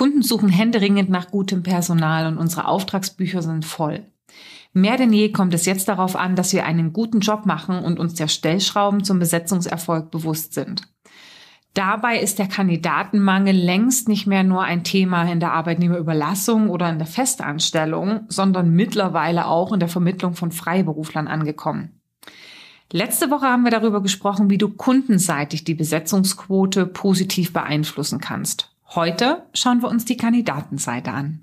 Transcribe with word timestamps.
Kunden 0.00 0.22
suchen 0.22 0.48
händeringend 0.48 1.10
nach 1.10 1.30
gutem 1.30 1.62
Personal 1.62 2.26
und 2.26 2.38
unsere 2.38 2.66
Auftragsbücher 2.66 3.42
sind 3.42 3.66
voll. 3.66 4.06
Mehr 4.72 4.96
denn 4.96 5.12
je 5.12 5.30
kommt 5.30 5.52
es 5.52 5.66
jetzt 5.66 5.88
darauf 5.88 6.16
an, 6.16 6.36
dass 6.36 6.54
wir 6.54 6.64
einen 6.64 6.94
guten 6.94 7.20
Job 7.20 7.44
machen 7.44 7.80
und 7.80 7.98
uns 8.00 8.14
der 8.14 8.28
Stellschrauben 8.28 9.04
zum 9.04 9.18
Besetzungserfolg 9.18 10.10
bewusst 10.10 10.54
sind. 10.54 10.88
Dabei 11.74 12.18
ist 12.18 12.38
der 12.38 12.48
Kandidatenmangel 12.48 13.54
längst 13.54 14.08
nicht 14.08 14.26
mehr 14.26 14.42
nur 14.42 14.62
ein 14.62 14.84
Thema 14.84 15.30
in 15.30 15.38
der 15.38 15.52
Arbeitnehmerüberlassung 15.52 16.70
oder 16.70 16.88
in 16.88 16.96
der 16.96 17.06
Festanstellung, 17.06 18.20
sondern 18.28 18.70
mittlerweile 18.70 19.48
auch 19.48 19.70
in 19.70 19.80
der 19.80 19.90
Vermittlung 19.90 20.32
von 20.32 20.50
Freiberuflern 20.50 21.28
angekommen. 21.28 22.00
Letzte 22.90 23.30
Woche 23.30 23.48
haben 23.48 23.64
wir 23.64 23.70
darüber 23.70 24.02
gesprochen, 24.02 24.48
wie 24.48 24.56
du 24.56 24.70
kundenseitig 24.70 25.64
die 25.64 25.74
Besetzungsquote 25.74 26.86
positiv 26.86 27.52
beeinflussen 27.52 28.18
kannst. 28.18 28.70
Heute 28.92 29.46
schauen 29.54 29.82
wir 29.82 29.88
uns 29.88 30.04
die 30.04 30.16
Kandidatenseite 30.16 31.12
an. 31.12 31.42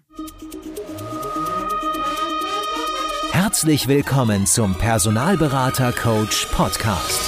Herzlich 3.32 3.88
willkommen 3.88 4.46
zum 4.46 4.76
Personalberater 4.76 5.94
Coach 5.94 6.48
Podcast. 6.48 7.22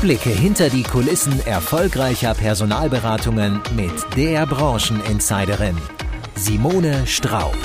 Blicke 0.00 0.30
hinter 0.30 0.70
die 0.70 0.82
Kulissen 0.82 1.44
erfolgreicher 1.44 2.32
Personalberatungen 2.32 3.60
mit 3.76 3.92
der 4.16 4.46
Brancheninsiderin 4.46 5.76
Simone 6.36 7.06
Straub. 7.06 7.56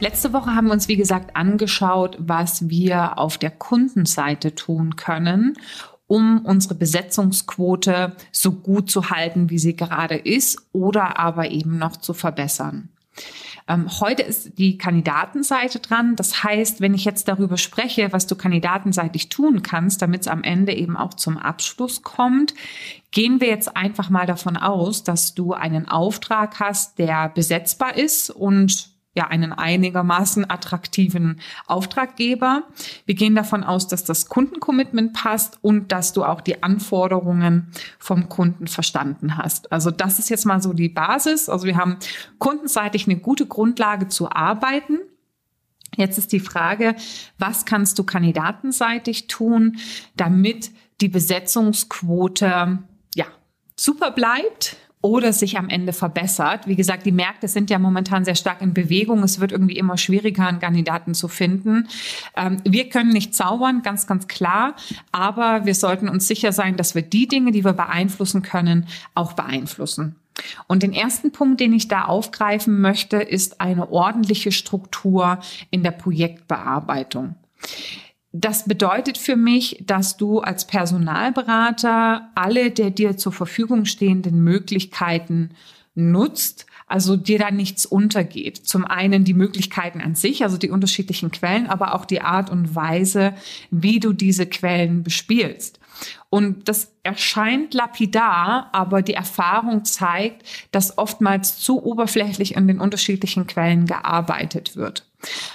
Letzte 0.00 0.32
Woche 0.32 0.54
haben 0.54 0.66
wir 0.66 0.72
uns, 0.72 0.86
wie 0.86 0.96
gesagt, 0.96 1.34
angeschaut, 1.34 2.16
was 2.20 2.68
wir 2.68 3.18
auf 3.18 3.36
der 3.36 3.50
Kundenseite 3.50 4.54
tun 4.54 4.94
können, 4.94 5.54
um 6.06 6.44
unsere 6.44 6.76
Besetzungsquote 6.76 8.14
so 8.30 8.52
gut 8.52 8.90
zu 8.92 9.10
halten, 9.10 9.50
wie 9.50 9.58
sie 9.58 9.74
gerade 9.74 10.14
ist, 10.14 10.68
oder 10.72 11.18
aber 11.18 11.50
eben 11.50 11.78
noch 11.78 11.96
zu 11.96 12.14
verbessern. 12.14 12.90
Ähm, 13.66 13.88
heute 14.00 14.22
ist 14.22 14.56
die 14.56 14.78
Kandidatenseite 14.78 15.80
dran. 15.80 16.14
Das 16.14 16.44
heißt, 16.44 16.80
wenn 16.80 16.94
ich 16.94 17.04
jetzt 17.04 17.26
darüber 17.26 17.56
spreche, 17.56 18.12
was 18.12 18.28
du 18.28 18.36
kandidatenseitig 18.36 19.28
tun 19.28 19.62
kannst, 19.62 20.00
damit 20.00 20.22
es 20.22 20.28
am 20.28 20.44
Ende 20.44 20.74
eben 20.74 20.96
auch 20.96 21.14
zum 21.14 21.36
Abschluss 21.36 22.02
kommt, 22.04 22.54
gehen 23.10 23.40
wir 23.40 23.48
jetzt 23.48 23.76
einfach 23.76 24.10
mal 24.10 24.26
davon 24.26 24.56
aus, 24.56 25.02
dass 25.02 25.34
du 25.34 25.54
einen 25.54 25.88
Auftrag 25.88 26.60
hast, 26.60 27.00
der 27.00 27.28
besetzbar 27.28 27.96
ist 27.96 28.30
und 28.30 28.96
ja 29.18 29.26
einen 29.26 29.52
einigermaßen 29.52 30.48
attraktiven 30.48 31.40
Auftraggeber. 31.66 32.62
Wir 33.04 33.14
gehen 33.14 33.34
davon 33.34 33.64
aus, 33.64 33.86
dass 33.88 34.04
das 34.04 34.28
Kundencommitment 34.28 35.12
passt 35.12 35.58
und 35.60 35.92
dass 35.92 36.12
du 36.12 36.24
auch 36.24 36.40
die 36.40 36.62
Anforderungen 36.62 37.70
vom 37.98 38.28
Kunden 38.28 38.68
verstanden 38.68 39.36
hast. 39.36 39.70
Also 39.72 39.90
das 39.90 40.18
ist 40.18 40.30
jetzt 40.30 40.46
mal 40.46 40.62
so 40.62 40.72
die 40.72 40.88
Basis. 40.88 41.48
Also 41.48 41.66
wir 41.66 41.76
haben 41.76 41.98
kundenseitig 42.38 43.06
eine 43.06 43.18
gute 43.18 43.46
Grundlage 43.46 44.08
zu 44.08 44.30
arbeiten. 44.30 45.00
Jetzt 45.96 46.16
ist 46.18 46.32
die 46.32 46.40
Frage, 46.40 46.94
was 47.38 47.64
kannst 47.64 47.98
du 47.98 48.04
kandidatenseitig 48.04 49.26
tun, 49.26 49.78
damit 50.16 50.70
die 51.00 51.08
Besetzungsquote 51.08 52.78
ja 53.14 53.26
super 53.74 54.12
bleibt 54.12 54.76
oder 55.00 55.32
sich 55.32 55.58
am 55.58 55.68
Ende 55.68 55.92
verbessert. 55.92 56.66
Wie 56.66 56.76
gesagt, 56.76 57.06
die 57.06 57.12
Märkte 57.12 57.46
sind 57.46 57.70
ja 57.70 57.78
momentan 57.78 58.24
sehr 58.24 58.34
stark 58.34 58.60
in 58.62 58.74
Bewegung. 58.74 59.22
Es 59.22 59.40
wird 59.40 59.52
irgendwie 59.52 59.76
immer 59.76 59.96
schwieriger, 59.96 60.46
einen 60.46 60.60
Kandidaten 60.60 61.14
zu 61.14 61.28
finden. 61.28 61.88
Ähm, 62.36 62.58
wir 62.64 62.88
können 62.88 63.10
nicht 63.10 63.34
zaubern, 63.34 63.82
ganz, 63.82 64.06
ganz 64.06 64.26
klar. 64.26 64.74
Aber 65.12 65.66
wir 65.66 65.74
sollten 65.74 66.08
uns 66.08 66.26
sicher 66.26 66.52
sein, 66.52 66.76
dass 66.76 66.94
wir 66.94 67.02
die 67.02 67.28
Dinge, 67.28 67.52
die 67.52 67.64
wir 67.64 67.74
beeinflussen 67.74 68.42
können, 68.42 68.86
auch 69.14 69.34
beeinflussen. 69.34 70.16
Und 70.66 70.82
den 70.82 70.92
ersten 70.92 71.32
Punkt, 71.32 71.60
den 71.60 71.72
ich 71.72 71.88
da 71.88 72.04
aufgreifen 72.04 72.80
möchte, 72.80 73.16
ist 73.16 73.60
eine 73.60 73.90
ordentliche 73.90 74.52
Struktur 74.52 75.38
in 75.70 75.82
der 75.82 75.90
Projektbearbeitung. 75.90 77.34
Das 78.32 78.66
bedeutet 78.66 79.16
für 79.16 79.36
mich, 79.36 79.82
dass 79.86 80.18
du 80.18 80.40
als 80.40 80.66
Personalberater 80.66 82.28
alle 82.34 82.70
der 82.70 82.90
dir 82.90 83.16
zur 83.16 83.32
Verfügung 83.32 83.86
stehenden 83.86 84.44
Möglichkeiten 84.44 85.50
nutzt, 85.94 86.66
also 86.86 87.16
dir 87.16 87.38
da 87.38 87.50
nichts 87.50 87.86
untergeht. 87.86 88.58
Zum 88.58 88.84
einen 88.84 89.24
die 89.24 89.34
Möglichkeiten 89.34 90.00
an 90.00 90.14
sich, 90.14 90.42
also 90.42 90.58
die 90.58 90.70
unterschiedlichen 90.70 91.30
Quellen, 91.30 91.66
aber 91.66 91.94
auch 91.94 92.04
die 92.04 92.20
Art 92.20 92.50
und 92.50 92.74
Weise, 92.74 93.34
wie 93.70 93.98
du 93.98 94.12
diese 94.12 94.46
Quellen 94.46 95.02
bespielst. 95.02 95.80
Und 96.30 96.68
das 96.68 96.92
erscheint 97.02 97.74
lapidar, 97.74 98.68
aber 98.72 99.02
die 99.02 99.14
Erfahrung 99.14 99.84
zeigt, 99.84 100.44
dass 100.70 100.98
oftmals 100.98 101.58
zu 101.58 101.82
oberflächlich 101.82 102.54
in 102.54 102.68
den 102.68 102.78
unterschiedlichen 102.78 103.46
Quellen 103.46 103.86
gearbeitet 103.86 104.76
wird. 104.76 105.07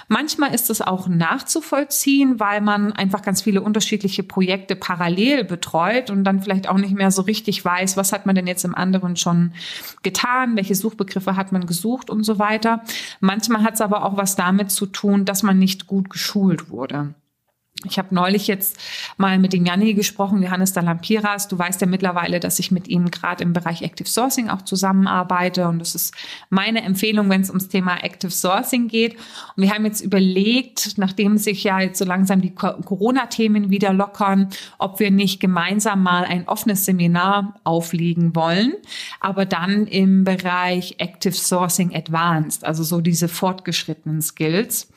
Manchmal 0.08 0.54
ist 0.54 0.68
es 0.68 0.82
auch 0.82 1.08
nachzuvollziehen, 1.08 2.38
weil 2.38 2.60
man 2.60 2.92
einfach 2.92 3.22
ganz 3.22 3.42
viele 3.42 3.62
unterschiedliche 3.62 4.22
Projekte 4.22 4.76
parallel 4.76 5.44
betreut 5.44 6.10
und 6.10 6.24
dann 6.24 6.42
vielleicht 6.42 6.68
auch 6.68 6.76
nicht 6.76 6.94
mehr 6.94 7.10
so 7.10 7.22
richtig 7.22 7.64
weiß, 7.64 7.96
was 7.96 8.12
hat 8.12 8.26
man 8.26 8.34
denn 8.34 8.46
jetzt 8.46 8.64
im 8.64 8.74
anderen 8.74 9.16
schon 9.16 9.52
getan, 10.02 10.56
welche 10.56 10.74
Suchbegriffe 10.74 11.36
hat 11.36 11.52
man 11.52 11.66
gesucht 11.66 12.10
und 12.10 12.24
so 12.24 12.38
weiter. 12.38 12.82
Manchmal 13.20 13.62
hat 13.62 13.74
es 13.74 13.80
aber 13.80 14.04
auch 14.04 14.16
was 14.16 14.36
damit 14.36 14.70
zu 14.70 14.86
tun, 14.86 15.24
dass 15.24 15.42
man 15.42 15.58
nicht 15.58 15.86
gut 15.86 16.10
geschult 16.10 16.68
wurde. 16.68 17.14
Ich 17.84 17.98
habe 17.98 18.14
neulich 18.14 18.46
jetzt 18.46 18.78
mal 19.16 19.38
mit 19.38 19.52
dem 19.52 19.64
Janni 19.64 19.94
gesprochen, 19.94 20.42
Johannes 20.42 20.72
Dalampiras. 20.72 21.48
Du 21.48 21.58
weißt 21.58 21.80
ja 21.80 21.86
mittlerweile, 21.86 22.40
dass 22.40 22.58
ich 22.58 22.70
mit 22.70 22.88
ihm 22.88 23.10
gerade 23.10 23.42
im 23.42 23.52
Bereich 23.52 23.82
Active 23.82 24.08
Sourcing 24.08 24.48
auch 24.48 24.62
zusammenarbeite. 24.62 25.68
Und 25.68 25.78
das 25.78 25.94
ist 25.94 26.14
meine 26.50 26.82
Empfehlung, 26.82 27.28
wenn 27.30 27.42
es 27.42 27.48
ums 27.48 27.68
Thema 27.68 28.02
Active 28.02 28.30
Sourcing 28.30 28.88
geht. 28.88 29.14
Und 29.56 29.62
wir 29.62 29.70
haben 29.70 29.84
jetzt 29.84 30.00
überlegt, 30.00 30.98
nachdem 30.98 31.38
sich 31.38 31.64
ja 31.64 31.80
jetzt 31.80 31.98
so 31.98 32.04
langsam 32.04 32.40
die 32.40 32.54
Corona-Themen 32.54 33.70
wieder 33.70 33.92
lockern, 33.92 34.48
ob 34.78 35.00
wir 35.00 35.10
nicht 35.10 35.40
gemeinsam 35.40 36.02
mal 36.02 36.24
ein 36.24 36.48
offenes 36.48 36.84
Seminar 36.84 37.54
auflegen 37.64 38.34
wollen, 38.34 38.74
aber 39.20 39.44
dann 39.46 39.86
im 39.86 40.24
Bereich 40.24 40.96
Active 40.98 41.34
Sourcing 41.34 41.94
Advanced, 41.94 42.64
also 42.64 42.82
so 42.82 43.00
diese 43.00 43.28
fortgeschrittenen 43.28 44.22
Skills. 44.22 44.88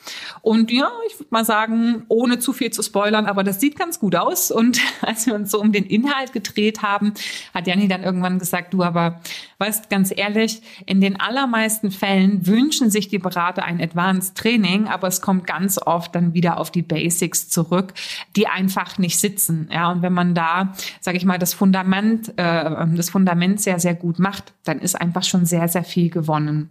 Und 0.42 0.72
ja, 0.72 0.90
ich 1.08 1.20
würde 1.20 1.30
mal 1.30 1.46
sagen, 1.46 2.04
ohne 2.08 2.40
zu 2.40 2.54
viel 2.54 2.72
zu 2.72 2.82
spoilern, 2.82 3.26
aber 3.26 3.44
das 3.44 3.60
sieht 3.60 3.78
ganz 3.78 4.00
gut 4.00 4.16
aus. 4.16 4.52
Und 4.52 4.80
als 5.02 5.26
wir 5.26 5.36
uns 5.36 5.52
so 5.52 5.60
um 5.60 5.72
den 5.72 5.86
Inhalt 5.86 6.34
gedreht 6.34 6.82
haben, 6.82 7.14
hat 7.54 7.68
Janni 7.68 7.88
dann 7.88 8.04
irgendwann 8.04 8.40
gesagt, 8.40 8.74
du 8.74 8.84
aber, 8.84 9.22
weißt 9.58 9.90
ganz 9.90 10.14
ehrlich, 10.16 10.62
in 10.86 11.02
den 11.02 11.20
allermeisten 11.20 11.92
Fällen 11.92 12.46
wünschen 12.48 12.90
sich 12.90 13.08
die 13.08 13.20
Berater 13.20 13.64
ein 13.64 13.82
Advanced 13.82 14.38
Training, 14.38 14.88
aber 14.88 15.08
es 15.08 15.22
kommt 15.22 15.48
ganz 15.48 15.78
oft 15.78 16.16
dann 16.16 16.34
wieder 16.34 16.60
auf 16.60 16.72
die 16.72 16.82
Basics 16.82 17.50
zurück, 17.50 17.94
die 18.36 18.48
einfach 18.48 18.98
nicht 18.98 19.20
sitzen. 19.20 19.70
Ja, 19.72 19.92
und 19.92 20.02
wenn 20.02 20.14
man 20.14 20.36
da, 20.36 20.74
sage 21.02 21.18
ich 21.18 21.26
mal, 21.26 21.40
das 21.40 21.54
Fundament, 21.54 22.30
äh, 22.38 22.86
das 22.96 23.10
Fundament 23.10 23.62
sehr, 23.62 23.80
sehr 23.80 23.96
gut 23.96 24.20
macht, 24.20 24.54
dann 24.64 24.80
ist 24.80 25.00
einfach 25.00 25.24
schon 25.24 25.46
sehr, 25.46 25.68
sehr 25.68 25.84
viel 25.84 26.10
gewonnen. 26.10 26.70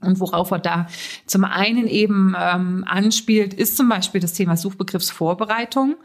Und 0.00 0.18
worauf 0.18 0.50
er 0.50 0.58
da 0.58 0.86
zum 1.26 1.44
einen 1.44 1.86
eben 1.86 2.34
ähm, 2.38 2.84
anspielt, 2.86 3.52
ist 3.52 3.76
zum 3.76 3.88
Beispiel 3.88 4.20
das 4.20 4.32
Thema 4.32 4.56
Suchbegriffsvorbereitung. 4.56 5.96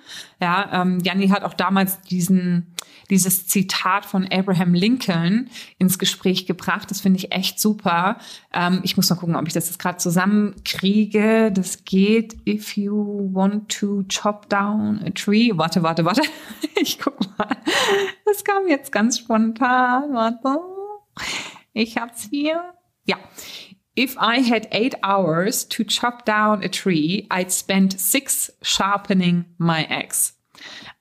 Ja, 0.42 0.82
ähm, 0.82 1.00
Janni 1.00 1.30
hat 1.30 1.44
auch 1.44 1.54
damals 1.54 2.02
diesen, 2.02 2.74
dieses 3.10 3.48
Zitat 3.48 4.06
von 4.06 4.28
Abraham 4.30 4.74
Lincoln 4.74 5.50
ins 5.78 5.98
Gespräch 5.98 6.46
gebracht. 6.46 6.92
Das 6.92 7.02
finde 7.02 7.20
ich 7.20 7.32
echt 7.32 7.60
super. 7.60 8.18
Ähm, 8.52 8.82
ich 8.84 8.98
muss 8.98 9.10
mal 9.10 9.16
gucken, 9.16 9.38
ob 9.38 9.48
ich 9.48 9.54
das 9.54 9.68
jetzt 9.68 9.80
gerade 9.80 9.98
zusammenkriege. 9.98 11.52
Das 11.54 11.86
geht, 11.86 12.36
if 12.46 12.76
you 12.76 13.30
want 13.34 13.70
to 13.70 14.04
chop 14.10 14.50
down 14.50 15.00
a 15.06 15.12
tree. 15.12 15.52
Warte, 15.56 15.84
warte, 15.84 16.06
warte. 16.06 16.22
Ich 16.78 17.00
guck 17.00 17.18
mal. 17.38 17.48
Das 18.26 18.44
kam 18.44 18.68
jetzt 18.68 18.92
ganz 18.92 19.20
spontan. 19.20 20.14
Warte. 20.14 20.60
Ich 21.72 21.98
hab's 21.98 22.28
hier. 22.30 22.74
Ja. 23.06 23.18
If 23.96 24.18
I 24.18 24.42
had 24.42 24.68
eight 24.72 24.96
hours 25.04 25.66
to 25.70 25.84
chop 25.86 26.26
down 26.26 26.64
a 26.64 26.70
tree, 26.70 27.28
I'd 27.32 27.52
spend 27.52 28.00
six 28.00 28.52
sharpening 28.62 29.46
my 29.58 29.86
axe. 29.86 30.34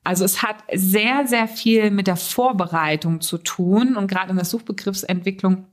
Also 0.05 0.25
es 0.25 0.43
hat 0.43 0.63
sehr, 0.73 1.27
sehr 1.27 1.49
viel 1.49 1.91
mit 1.91 2.07
der 2.07 2.17
Vorbereitung 2.17 3.21
zu 3.21 3.39
tun 3.39 3.97
und 3.97 4.07
gerade 4.07 4.31
in 4.31 4.37
der 4.37 4.45
Suchbegriffsentwicklung 4.45 5.67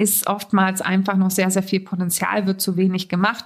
ist 0.00 0.26
oftmals 0.26 0.80
einfach 0.80 1.16
noch 1.16 1.30
sehr, 1.30 1.50
sehr 1.50 1.62
viel 1.62 1.80
Potenzial, 1.80 2.46
wird 2.46 2.60
zu 2.60 2.76
wenig 2.76 3.08
gemacht. 3.08 3.44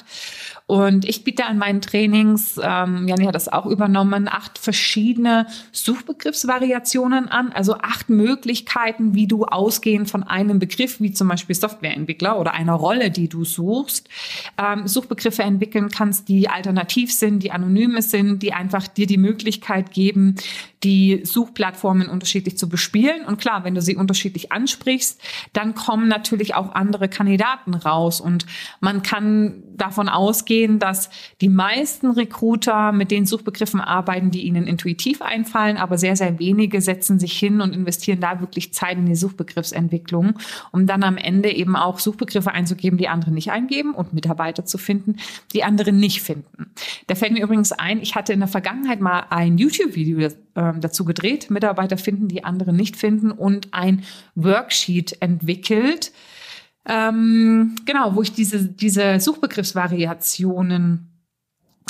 Und 0.66 1.04
ich 1.04 1.24
biete 1.24 1.44
an 1.44 1.58
meinen 1.58 1.82
Trainings, 1.82 2.58
ähm, 2.62 3.06
Janni 3.06 3.26
hat 3.26 3.34
das 3.34 3.52
auch 3.52 3.66
übernommen, 3.66 4.28
acht 4.28 4.58
verschiedene 4.58 5.46
Suchbegriffsvariationen 5.72 7.28
an, 7.28 7.52
also 7.52 7.74
acht 7.74 8.08
Möglichkeiten, 8.08 9.14
wie 9.14 9.26
du 9.26 9.44
ausgehend 9.44 10.08
von 10.08 10.22
einem 10.22 10.58
Begriff, 10.58 11.00
wie 11.00 11.12
zum 11.12 11.28
Beispiel 11.28 11.54
Softwareentwickler 11.54 12.38
oder 12.38 12.54
einer 12.54 12.72
Rolle, 12.72 13.10
die 13.10 13.28
du 13.28 13.44
suchst, 13.44 14.08
ähm, 14.56 14.86
Suchbegriffe 14.86 15.42
entwickeln 15.42 15.90
kannst, 15.90 16.28
die 16.28 16.48
alternativ 16.48 17.12
sind, 17.12 17.42
die 17.42 17.50
anonyme 17.50 18.00
sind, 18.00 18.42
die 18.42 18.54
einfach 18.54 18.86
dir 18.86 19.06
die 19.06 19.18
Möglichkeit 19.18 19.92
geben, 19.92 20.36
die 20.84 21.22
Suchplattformen 21.24 22.08
unterschiedlich 22.08 22.58
zu 22.58 22.68
bespielen. 22.68 23.24
Und 23.24 23.40
klar, 23.40 23.64
wenn 23.64 23.74
du 23.74 23.80
sie 23.80 23.96
unterschiedlich 23.96 24.52
ansprichst, 24.52 25.20
dann 25.52 25.74
kommen 25.74 26.08
natürlich 26.08 26.43
auch 26.52 26.74
andere 26.74 27.08
Kandidaten 27.08 27.72
raus. 27.72 28.20
Und 28.20 28.44
man 28.80 29.02
kann 29.02 29.62
davon 29.76 30.10
ausgehen, 30.10 30.78
dass 30.78 31.08
die 31.40 31.48
meisten 31.48 32.10
Recruiter 32.10 32.92
mit 32.92 33.10
den 33.10 33.24
Suchbegriffen 33.24 33.80
arbeiten, 33.80 34.30
die 34.30 34.42
ihnen 34.42 34.66
intuitiv 34.66 35.22
einfallen, 35.22 35.78
aber 35.78 35.96
sehr, 35.96 36.16
sehr 36.16 36.38
wenige 36.38 36.82
setzen 36.82 37.18
sich 37.18 37.38
hin 37.38 37.62
und 37.62 37.74
investieren 37.74 38.20
da 38.20 38.40
wirklich 38.40 38.74
Zeit 38.74 38.98
in 38.98 39.06
die 39.06 39.16
Suchbegriffsentwicklung, 39.16 40.34
um 40.72 40.86
dann 40.86 41.02
am 41.02 41.16
Ende 41.16 41.50
eben 41.50 41.76
auch 41.76 41.98
Suchbegriffe 41.98 42.52
einzugeben, 42.52 42.98
die 42.98 43.08
andere 43.08 43.30
nicht 43.30 43.50
eingeben 43.50 43.94
und 43.94 44.12
Mitarbeiter 44.12 44.66
zu 44.66 44.76
finden, 44.76 45.16
die 45.52 45.64
andere 45.64 45.92
nicht 45.92 46.20
finden. 46.20 46.72
Da 47.06 47.14
fällt 47.14 47.32
mir 47.32 47.42
übrigens 47.42 47.72
ein, 47.72 48.02
ich 48.02 48.14
hatte 48.14 48.32
in 48.32 48.40
der 48.40 48.48
Vergangenheit 48.48 49.00
mal 49.00 49.24
ein 49.30 49.56
YouTube-Video 49.56 50.28
ähm, 50.56 50.80
dazu 50.80 51.04
gedreht, 51.04 51.50
Mitarbeiter 51.50 51.96
finden, 51.96 52.28
die 52.28 52.44
andere 52.44 52.72
nicht 52.72 52.96
finden 52.96 53.30
und 53.30 53.72
ein 53.72 54.04
Worksheet 54.34 55.20
entwickelt, 55.20 56.12
ähm, 56.86 57.76
genau, 57.84 58.14
wo 58.14 58.22
ich 58.22 58.32
diese, 58.32 58.66
diese 58.66 59.18
Suchbegriffsvariationen 59.20 61.08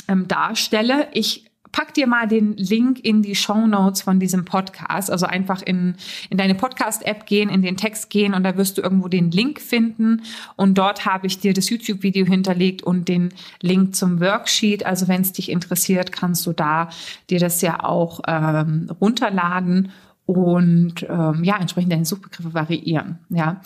ähm, 0.07 0.27
darstelle. 0.27 1.07
Ich 1.13 1.51
pack 1.75 1.93
dir 1.93 2.07
mal 2.07 2.25
den 2.25 2.55
Link 2.55 3.03
in 3.03 3.21
die 3.21 3.35
Show 3.35 3.67
Notes 3.67 4.01
von 4.01 4.17
diesem 4.17 4.45
Podcast. 4.45 5.11
Also 5.11 5.25
einfach 5.25 5.61
in, 5.61 5.95
in 6.29 6.37
deine 6.37 6.55
Podcast-App 6.55 7.25
gehen, 7.25 7.49
in 7.49 7.61
den 7.61 7.75
Text 7.75 8.09
gehen 8.09 8.33
und 8.33 8.43
da 8.43 8.55
wirst 8.55 8.77
du 8.77 8.81
irgendwo 8.81 9.09
den 9.09 9.29
Link 9.29 9.59
finden. 9.59 10.21
Und 10.55 10.77
dort 10.77 11.05
habe 11.05 11.27
ich 11.27 11.39
dir 11.39 11.53
das 11.53 11.69
YouTube-Video 11.69 12.25
hinterlegt 12.25 12.81
und 12.81 13.09
den 13.09 13.33
Link 13.61 13.93
zum 13.93 14.21
Worksheet. 14.21 14.85
Also 14.85 15.09
wenn 15.09 15.19
es 15.19 15.33
dich 15.33 15.51
interessiert, 15.51 16.13
kannst 16.13 16.45
du 16.45 16.53
da 16.53 16.89
dir 17.29 17.39
das 17.39 17.59
ja 17.61 17.83
auch 17.83 18.21
ähm, 18.25 18.89
runterladen 19.01 19.91
und 20.25 21.05
ähm, 21.07 21.43
ja, 21.43 21.57
entsprechend 21.59 21.91
deine 21.91 22.05
Suchbegriffe 22.05 22.53
variieren. 22.53 23.19
Ja, 23.29 23.61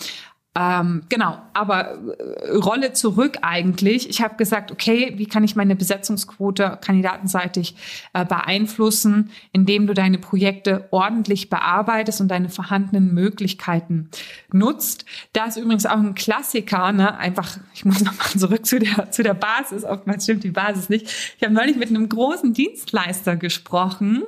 ähm, 0.55 1.03
genau, 1.09 1.37
aber 1.53 1.99
äh, 2.17 2.57
Rolle 2.57 2.93
zurück 2.93 3.37
eigentlich. 3.43 4.09
Ich 4.09 4.21
habe 4.21 4.35
gesagt, 4.35 4.71
okay, 4.71 5.13
wie 5.15 5.27
kann 5.27 5.43
ich 5.43 5.55
meine 5.55 5.75
Besetzungsquote 5.75 6.79
kandidatenseitig 6.81 7.75
äh, 8.13 8.25
beeinflussen, 8.25 9.29
indem 9.51 9.85
du 9.85 9.93
deine 9.93 10.17
Projekte 10.17 10.87
ordentlich 10.89 11.51
bearbeitest 11.51 12.19
und 12.19 12.29
deine 12.29 12.49
vorhandenen 12.49 13.13
Möglichkeiten 13.13 14.09
nutzt. 14.51 15.05
Da 15.33 15.45
ist 15.45 15.57
übrigens 15.57 15.85
auch 15.85 15.97
ein 15.97 16.15
Klassiker, 16.15 16.91
ne? 16.93 17.15
einfach, 17.17 17.57
ich 17.75 17.85
muss 17.85 18.01
nochmal 18.03 18.29
zurück 18.35 18.65
zu 18.65 18.79
der, 18.79 19.11
zu 19.11 19.21
der 19.21 19.35
Basis, 19.35 19.83
oftmals 19.83 20.23
stimmt 20.23 20.43
die 20.43 20.51
Basis 20.51 20.89
nicht. 20.89 21.35
Ich 21.37 21.43
habe 21.43 21.53
neulich 21.53 21.77
mit 21.77 21.89
einem 21.89 22.09
großen 22.09 22.53
Dienstleister 22.53 23.35
gesprochen, 23.35 24.23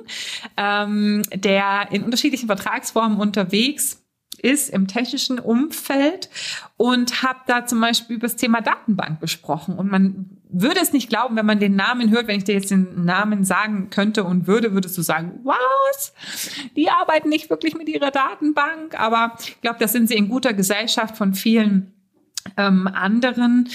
ähm, 0.56 1.22
der 1.34 1.88
in 1.90 2.04
unterschiedlichen 2.04 2.46
Vertragsformen 2.46 3.18
unterwegs 3.18 4.01
ist 4.42 4.70
im 4.70 4.88
technischen 4.88 5.38
Umfeld 5.38 6.28
und 6.76 7.22
habe 7.22 7.38
da 7.46 7.64
zum 7.64 7.80
Beispiel 7.80 8.16
über 8.16 8.26
das 8.26 8.36
Thema 8.36 8.60
Datenbank 8.60 9.20
gesprochen. 9.20 9.78
Und 9.78 9.90
man 9.90 10.38
würde 10.50 10.80
es 10.80 10.92
nicht 10.92 11.08
glauben, 11.08 11.36
wenn 11.36 11.46
man 11.46 11.60
den 11.60 11.76
Namen 11.76 12.10
hört, 12.10 12.26
wenn 12.26 12.38
ich 12.38 12.44
dir 12.44 12.54
jetzt 12.54 12.70
den 12.70 13.04
Namen 13.04 13.44
sagen 13.44 13.88
könnte 13.90 14.24
und 14.24 14.46
würde, 14.46 14.74
würdest 14.74 14.98
du 14.98 15.02
sagen, 15.02 15.40
was? 15.44 16.12
Die 16.76 16.90
arbeiten 16.90 17.28
nicht 17.28 17.48
wirklich 17.48 17.74
mit 17.74 17.88
ihrer 17.88 18.10
Datenbank, 18.10 18.98
aber 18.98 19.36
ich 19.40 19.60
glaube, 19.60 19.78
das 19.78 19.92
sind 19.92 20.08
sie 20.08 20.16
in 20.16 20.28
guter 20.28 20.52
Gesellschaft 20.52 21.16
von 21.16 21.34
vielen 21.34 21.92
ähm, 22.56 22.88
anderen 22.88 23.68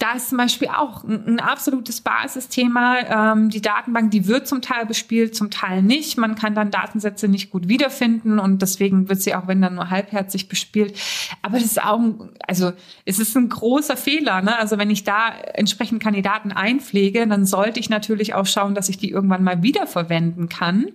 da 0.00 0.12
ist 0.12 0.30
zum 0.30 0.38
Beispiel 0.38 0.68
auch 0.68 1.04
ein, 1.04 1.34
ein 1.34 1.40
absolutes 1.40 2.00
Basisthema. 2.00 3.32
Ähm, 3.32 3.50
die 3.50 3.60
Datenbank, 3.60 4.10
die 4.10 4.26
wird 4.26 4.48
zum 4.48 4.62
Teil 4.62 4.86
bespielt, 4.86 5.36
zum 5.36 5.50
Teil 5.50 5.82
nicht. 5.82 6.16
Man 6.16 6.34
kann 6.34 6.54
dann 6.54 6.70
Datensätze 6.70 7.28
nicht 7.28 7.50
gut 7.50 7.68
wiederfinden 7.68 8.38
und 8.38 8.62
deswegen 8.62 9.10
wird 9.10 9.20
sie 9.20 9.34
auch, 9.34 9.46
wenn 9.46 9.60
dann 9.60 9.74
nur 9.74 9.90
halbherzig 9.90 10.48
bespielt. 10.48 10.98
Aber 11.42 11.58
das 11.58 11.66
ist 11.66 11.82
auch, 11.82 12.00
also 12.46 12.72
es 13.04 13.18
ist 13.18 13.36
ein 13.36 13.50
großer 13.50 13.96
Fehler. 13.96 14.40
Ne? 14.40 14.56
Also 14.56 14.78
wenn 14.78 14.90
ich 14.90 15.04
da 15.04 15.34
entsprechend 15.54 16.02
Kandidaten 16.02 16.50
einpflege, 16.50 17.26
dann 17.26 17.44
sollte 17.44 17.78
ich 17.78 17.90
natürlich 17.90 18.32
auch 18.32 18.46
schauen, 18.46 18.74
dass 18.74 18.88
ich 18.88 18.96
die 18.96 19.10
irgendwann 19.10 19.44
mal 19.44 19.62
wiederverwenden 19.62 20.48
kann. 20.48 20.86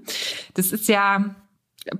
Das 0.55 0.71
ist 0.71 0.87
ja 0.87 1.35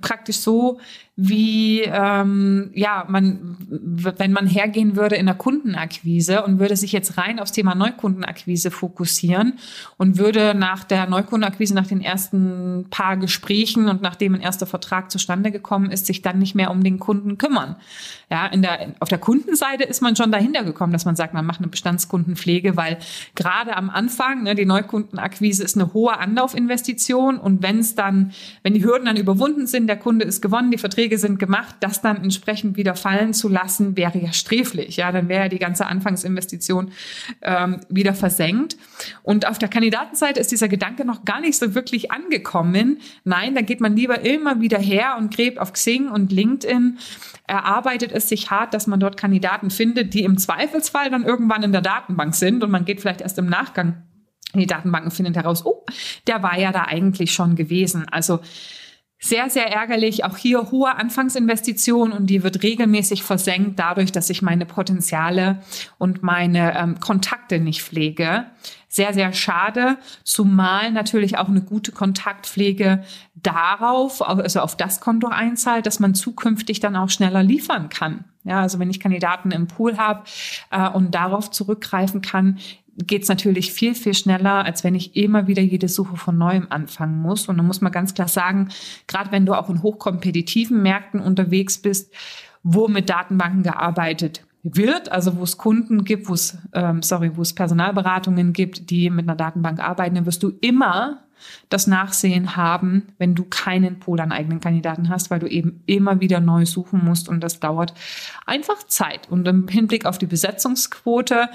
praktisch 0.00 0.38
so, 0.38 0.80
wie 1.18 1.80
ähm, 1.80 2.70
ja 2.74 3.06
man, 3.08 3.56
wenn 3.68 4.32
man 4.32 4.46
hergehen 4.46 4.96
würde 4.96 5.16
in 5.16 5.24
der 5.24 5.34
Kundenakquise 5.34 6.44
und 6.44 6.58
würde 6.58 6.76
sich 6.76 6.92
jetzt 6.92 7.16
rein 7.16 7.40
aufs 7.40 7.52
Thema 7.52 7.74
Neukundenakquise 7.74 8.70
fokussieren 8.70 9.54
und 9.96 10.18
würde 10.18 10.54
nach 10.54 10.84
der 10.84 11.06
Neukundenakquise, 11.08 11.74
nach 11.74 11.86
den 11.86 12.02
ersten 12.02 12.86
paar 12.90 13.16
Gesprächen 13.16 13.88
und 13.88 14.02
nachdem 14.02 14.34
ein 14.34 14.42
erster 14.42 14.66
Vertrag 14.66 15.10
zustande 15.10 15.50
gekommen 15.50 15.90
ist, 15.90 16.04
sich 16.04 16.20
dann 16.20 16.38
nicht 16.38 16.54
mehr 16.54 16.70
um 16.70 16.84
den 16.84 16.98
Kunden 16.98 17.38
kümmern. 17.38 17.76
Ja, 18.30 18.46
in 18.46 18.60
der, 18.60 18.94
auf 18.98 19.08
der 19.08 19.18
Kundenseite 19.18 19.84
ist 19.84 20.02
man 20.02 20.16
schon 20.16 20.32
dahinter 20.32 20.64
gekommen, 20.64 20.92
dass 20.92 21.04
man 21.04 21.16
sagt, 21.16 21.32
man 21.32 21.46
macht 21.46 21.60
eine 21.60 21.68
Bestandskundenpflege, 21.68 22.76
weil 22.76 22.98
gerade 23.36 23.76
am 23.76 23.88
Anfang, 23.88 24.42
ne, 24.42 24.54
die 24.54 24.66
Neukundenakquise 24.66 25.62
ist 25.62 25.76
eine 25.76 25.94
hohe 25.94 26.18
Anlaufinvestition 26.18 27.38
und 27.38 27.62
wenn 27.62 27.78
es 27.78 27.94
dann, 27.94 28.32
wenn 28.64 28.74
die 28.74 28.84
Hürden 28.84 29.06
dann 29.06 29.16
überwunden 29.16 29.66
sind, 29.66 29.86
der 29.86 29.96
Kunde 29.96 30.24
ist 30.24 30.42
gewonnen, 30.42 30.72
die 30.72 30.78
Verträge 30.78 31.05
Vorschläge 31.06 31.18
sind 31.18 31.38
gemacht, 31.38 31.76
das 31.80 32.00
dann 32.00 32.22
entsprechend 32.22 32.76
wieder 32.76 32.96
fallen 32.96 33.32
zu 33.32 33.48
lassen, 33.48 33.96
wäre 33.96 34.18
ja 34.18 34.32
sträflich. 34.32 34.96
Ja, 34.96 35.12
dann 35.12 35.28
wäre 35.28 35.44
ja 35.44 35.48
die 35.48 35.58
ganze 35.58 35.86
Anfangsinvestition 35.86 36.90
ähm, 37.42 37.80
wieder 37.88 38.14
versenkt. 38.14 38.76
Und 39.22 39.46
auf 39.46 39.58
der 39.58 39.68
Kandidatenseite 39.68 40.40
ist 40.40 40.50
dieser 40.50 40.68
Gedanke 40.68 41.04
noch 41.04 41.24
gar 41.24 41.40
nicht 41.40 41.58
so 41.58 41.74
wirklich 41.74 42.10
angekommen. 42.10 42.98
Nein, 43.24 43.54
da 43.54 43.60
geht 43.60 43.80
man 43.80 43.94
lieber 43.94 44.20
immer 44.20 44.60
wieder 44.60 44.78
her 44.78 45.16
und 45.18 45.34
gräbt 45.34 45.60
auf 45.60 45.72
Xing 45.72 46.08
und 46.08 46.32
LinkedIn, 46.32 46.98
erarbeitet 47.46 48.10
es 48.12 48.28
sich 48.28 48.50
hart, 48.50 48.74
dass 48.74 48.88
man 48.88 48.98
dort 48.98 49.16
Kandidaten 49.16 49.70
findet, 49.70 50.12
die 50.12 50.24
im 50.24 50.38
Zweifelsfall 50.38 51.10
dann 51.10 51.24
irgendwann 51.24 51.62
in 51.62 51.72
der 51.72 51.82
Datenbank 51.82 52.34
sind 52.34 52.64
und 52.64 52.70
man 52.70 52.84
geht 52.84 53.00
vielleicht 53.00 53.20
erst 53.20 53.38
im 53.38 53.46
Nachgang 53.46 54.02
in 54.52 54.60
die 54.60 54.66
Datenbanken 54.66 55.10
findet 55.10 55.36
heraus, 55.36 55.64
oh, 55.66 55.84
der 56.26 56.42
war 56.42 56.58
ja 56.58 56.72
da 56.72 56.84
eigentlich 56.84 57.32
schon 57.32 57.56
gewesen. 57.56 58.06
Also 58.10 58.40
sehr, 59.28 59.50
sehr 59.50 59.72
ärgerlich. 59.72 60.24
Auch 60.24 60.36
hier 60.36 60.70
hohe 60.70 60.94
Anfangsinvestition 60.94 62.12
und 62.12 62.28
die 62.28 62.42
wird 62.42 62.62
regelmäßig 62.62 63.22
versenkt 63.22 63.78
dadurch, 63.78 64.12
dass 64.12 64.30
ich 64.30 64.42
meine 64.42 64.66
Potenziale 64.66 65.62
und 65.98 66.22
meine 66.22 66.76
ähm, 66.78 67.00
Kontakte 67.00 67.58
nicht 67.58 67.82
pflege. 67.82 68.46
Sehr, 68.88 69.12
sehr 69.12 69.32
schade, 69.32 69.98
zumal 70.22 70.92
natürlich 70.92 71.36
auch 71.38 71.48
eine 71.48 71.60
gute 71.60 71.92
Kontaktpflege 71.92 73.04
darauf, 73.34 74.26
also 74.26 74.60
auf 74.60 74.76
das 74.76 75.00
Konto 75.00 75.26
einzahlt, 75.26 75.86
dass 75.86 76.00
man 76.00 76.14
zukünftig 76.14 76.80
dann 76.80 76.96
auch 76.96 77.10
schneller 77.10 77.42
liefern 77.42 77.88
kann. 77.88 78.24
Ja, 78.44 78.60
also 78.60 78.78
wenn 78.78 78.88
ich 78.88 79.00
Kandidaten 79.00 79.50
im 79.50 79.66
Pool 79.66 79.98
habe 79.98 80.22
äh, 80.70 80.88
und 80.88 81.14
darauf 81.14 81.50
zurückgreifen 81.50 82.22
kann, 82.22 82.58
geht 82.98 83.22
es 83.22 83.28
natürlich 83.28 83.72
viel, 83.72 83.94
viel 83.94 84.14
schneller, 84.14 84.64
als 84.64 84.84
wenn 84.84 84.94
ich 84.94 85.16
immer 85.16 85.46
wieder 85.46 85.62
jede 85.62 85.88
Suche 85.88 86.16
von 86.16 86.38
neuem 86.38 86.66
anfangen 86.70 87.20
muss. 87.20 87.48
Und 87.48 87.58
da 87.58 87.62
muss 87.62 87.80
man 87.80 87.92
ganz 87.92 88.14
klar 88.14 88.28
sagen, 88.28 88.68
gerade 89.06 89.32
wenn 89.32 89.46
du 89.46 89.54
auch 89.54 89.68
in 89.68 89.82
hochkompetitiven 89.82 90.82
Märkten 90.82 91.20
unterwegs 91.20 91.78
bist, 91.78 92.12
wo 92.62 92.88
mit 92.88 93.10
Datenbanken 93.10 93.62
gearbeitet 93.62 94.44
wird, 94.62 95.12
also 95.12 95.36
wo 95.36 95.44
es 95.44 95.58
Kunden 95.58 96.04
gibt, 96.04 96.28
wo 96.28 96.34
es, 96.34 96.58
ähm, 96.72 97.02
sorry, 97.02 97.36
wo 97.36 97.42
es 97.42 97.54
Personalberatungen 97.54 98.52
gibt, 98.52 98.90
die 98.90 99.10
mit 99.10 99.28
einer 99.28 99.36
Datenbank 99.36 99.78
arbeiten, 99.78 100.16
dann 100.16 100.26
wirst 100.26 100.42
du 100.42 100.52
immer 100.60 101.22
das 101.68 101.86
Nachsehen 101.86 102.56
haben, 102.56 103.08
wenn 103.18 103.34
du 103.34 103.44
keinen 103.44 103.98
Pool 103.98 104.20
an 104.20 104.32
eigenen 104.32 104.60
Kandidaten 104.60 105.08
hast, 105.08 105.30
weil 105.30 105.38
du 105.38 105.46
eben 105.46 105.82
immer 105.86 106.20
wieder 106.20 106.40
neu 106.40 106.64
suchen 106.66 107.04
musst 107.04 107.28
und 107.28 107.40
das 107.40 107.60
dauert 107.60 107.94
einfach 108.46 108.82
Zeit. 108.84 109.30
Und 109.30 109.46
im 109.46 109.68
Hinblick 109.68 110.06
auf 110.06 110.18
die 110.18 110.26
Besetzungsquote 110.26 111.48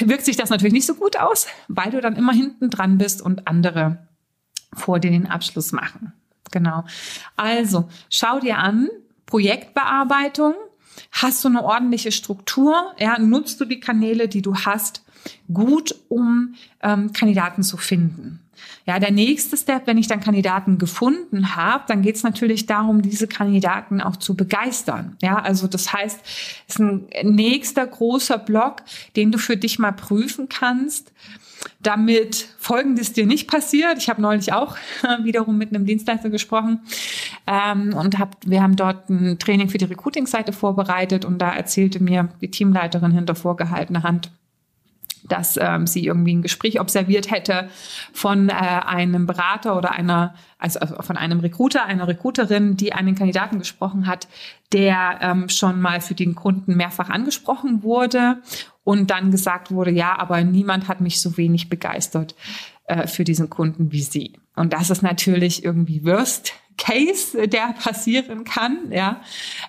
wirkt 0.00 0.24
sich 0.24 0.36
das 0.36 0.50
natürlich 0.50 0.72
nicht 0.72 0.86
so 0.86 0.94
gut 0.94 1.16
aus, 1.16 1.46
weil 1.68 1.90
du 1.90 2.00
dann 2.00 2.16
immer 2.16 2.32
hinten 2.32 2.70
dran 2.70 2.98
bist 2.98 3.22
und 3.22 3.46
andere 3.46 4.08
vor 4.72 4.98
dir 4.98 5.10
den 5.10 5.26
Abschluss 5.26 5.72
machen. 5.72 6.12
Genau. 6.50 6.84
Also, 7.36 7.88
schau 8.10 8.40
dir 8.40 8.58
an, 8.58 8.88
Projektbearbeitung, 9.26 10.54
hast 11.12 11.44
du 11.44 11.48
eine 11.48 11.62
ordentliche 11.62 12.12
Struktur, 12.12 12.94
ja, 12.98 13.18
nutzt 13.18 13.60
du 13.60 13.64
die 13.64 13.80
Kanäle, 13.80 14.28
die 14.28 14.42
du 14.42 14.54
hast, 14.54 15.04
gut, 15.52 15.94
um 16.08 16.54
ähm, 16.82 17.12
Kandidaten 17.12 17.62
zu 17.62 17.76
finden. 17.76 18.40
Ja, 18.86 18.98
der 18.98 19.10
nächste 19.10 19.56
Step, 19.56 19.86
wenn 19.86 19.98
ich 19.98 20.08
dann 20.08 20.20
Kandidaten 20.20 20.78
gefunden 20.78 21.56
habe, 21.56 21.84
dann 21.88 22.02
geht 22.02 22.16
es 22.16 22.22
natürlich 22.22 22.66
darum, 22.66 23.02
diese 23.02 23.26
Kandidaten 23.26 24.00
auch 24.00 24.16
zu 24.16 24.34
begeistern. 24.34 25.16
Ja, 25.22 25.38
also 25.38 25.66
das 25.66 25.92
heißt, 25.92 26.20
es 26.68 26.74
ist 26.74 26.80
ein 26.80 27.08
nächster 27.22 27.86
großer 27.86 28.38
Block, 28.38 28.82
den 29.16 29.32
du 29.32 29.38
für 29.38 29.56
dich 29.56 29.78
mal 29.78 29.92
prüfen 29.92 30.48
kannst 30.48 31.12
damit 31.80 32.48
Folgendes 32.58 33.12
dir 33.12 33.26
nicht 33.26 33.48
passiert. 33.48 33.98
Ich 33.98 34.08
habe 34.08 34.22
neulich 34.22 34.52
auch 34.52 34.76
wiederum 35.22 35.58
mit 35.58 35.74
einem 35.74 35.86
Dienstleister 35.86 36.30
gesprochen 36.30 36.80
ähm, 37.46 37.94
und 37.94 38.18
hab, 38.18 38.36
wir 38.46 38.62
haben 38.62 38.76
dort 38.76 39.08
ein 39.08 39.38
Training 39.38 39.68
für 39.68 39.78
die 39.78 39.86
Recruiting-Seite 39.86 40.52
vorbereitet 40.52 41.24
und 41.24 41.38
da 41.38 41.50
erzählte 41.50 42.02
mir 42.02 42.28
die 42.40 42.50
Teamleiterin 42.50 43.12
hinter 43.12 43.34
vorgehaltener 43.34 44.02
Hand, 44.02 44.30
dass 45.24 45.58
ähm, 45.60 45.86
sie 45.86 46.04
irgendwie 46.04 46.34
ein 46.34 46.42
Gespräch 46.42 46.80
observiert 46.80 47.30
hätte 47.30 47.68
von 48.12 48.48
äh, 48.48 48.52
einem 48.52 49.26
Berater 49.26 49.76
oder 49.76 49.92
einer, 49.92 50.34
also, 50.58 50.80
also 50.80 50.96
von 51.02 51.16
einem 51.16 51.40
Recruiter, 51.40 51.84
einer 51.84 52.08
Recruiterin, 52.08 52.76
die 52.76 52.92
einen 52.92 53.14
Kandidaten 53.14 53.58
gesprochen 53.58 54.06
hat, 54.06 54.28
der 54.72 55.18
ähm, 55.20 55.48
schon 55.48 55.80
mal 55.80 56.00
für 56.00 56.14
den 56.14 56.34
Kunden 56.34 56.76
mehrfach 56.76 57.08
angesprochen 57.08 57.82
wurde 57.82 58.38
und 58.84 59.10
dann 59.10 59.30
gesagt 59.30 59.70
wurde, 59.70 59.90
ja, 59.90 60.18
aber 60.18 60.42
niemand 60.42 60.88
hat 60.88 61.00
mich 61.00 61.20
so 61.20 61.36
wenig 61.36 61.68
begeistert 61.68 62.34
äh, 62.84 63.06
für 63.06 63.24
diesen 63.24 63.50
Kunden 63.50 63.92
wie 63.92 64.02
Sie. 64.02 64.32
Und 64.56 64.72
das 64.72 64.90
ist 64.90 65.02
natürlich 65.02 65.64
irgendwie 65.64 66.04
Worst 66.04 66.52
Case, 66.78 67.48
der 67.48 67.74
passieren 67.82 68.44
kann, 68.44 68.90
ja, 68.90 69.20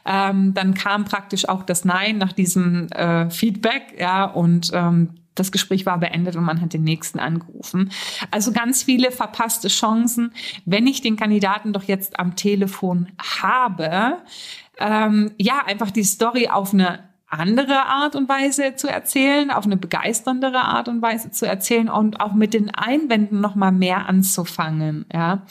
ähm, 0.05 0.53
dann 0.53 0.73
kam 0.73 1.05
praktisch 1.05 1.49
auch 1.49 1.63
das 1.63 1.83
Nein 1.83 2.17
nach 2.17 2.31
diesem 2.31 2.87
äh, 2.91 3.29
Feedback, 3.29 3.95
ja, 3.99 4.25
und 4.25 4.71
ähm, 4.73 5.15
das 5.39 5.51
Gespräch 5.51 5.85
war 5.85 5.97
beendet 5.97 6.35
und 6.35 6.43
man 6.43 6.61
hat 6.61 6.73
den 6.73 6.83
nächsten 6.83 7.19
angerufen. 7.19 7.91
Also 8.31 8.51
ganz 8.51 8.83
viele 8.83 9.11
verpasste 9.11 9.67
Chancen. 9.67 10.33
Wenn 10.65 10.87
ich 10.87 11.01
den 11.01 11.15
Kandidaten 11.15 11.73
doch 11.73 11.83
jetzt 11.83 12.19
am 12.19 12.35
Telefon 12.35 13.07
habe, 13.41 14.17
ähm, 14.79 15.31
ja, 15.37 15.63
einfach 15.65 15.91
die 15.91 16.03
Story 16.03 16.47
auf 16.47 16.73
eine 16.73 17.09
andere 17.29 17.85
Art 17.85 18.15
und 18.15 18.27
Weise 18.27 18.75
zu 18.75 18.87
erzählen, 18.87 19.51
auf 19.51 19.65
eine 19.65 19.77
begeisterndere 19.77 20.61
Art 20.61 20.87
und 20.87 21.01
Weise 21.01 21.29
zu 21.29 21.45
erzählen 21.45 21.87
und 21.87 22.19
auch 22.21 22.33
mit 22.33 22.55
den 22.55 22.73
Einwänden 22.73 23.39
noch 23.39 23.53
mal 23.53 23.71
mehr 23.71 24.09
anzufangen, 24.09 25.05
ja. 25.13 25.43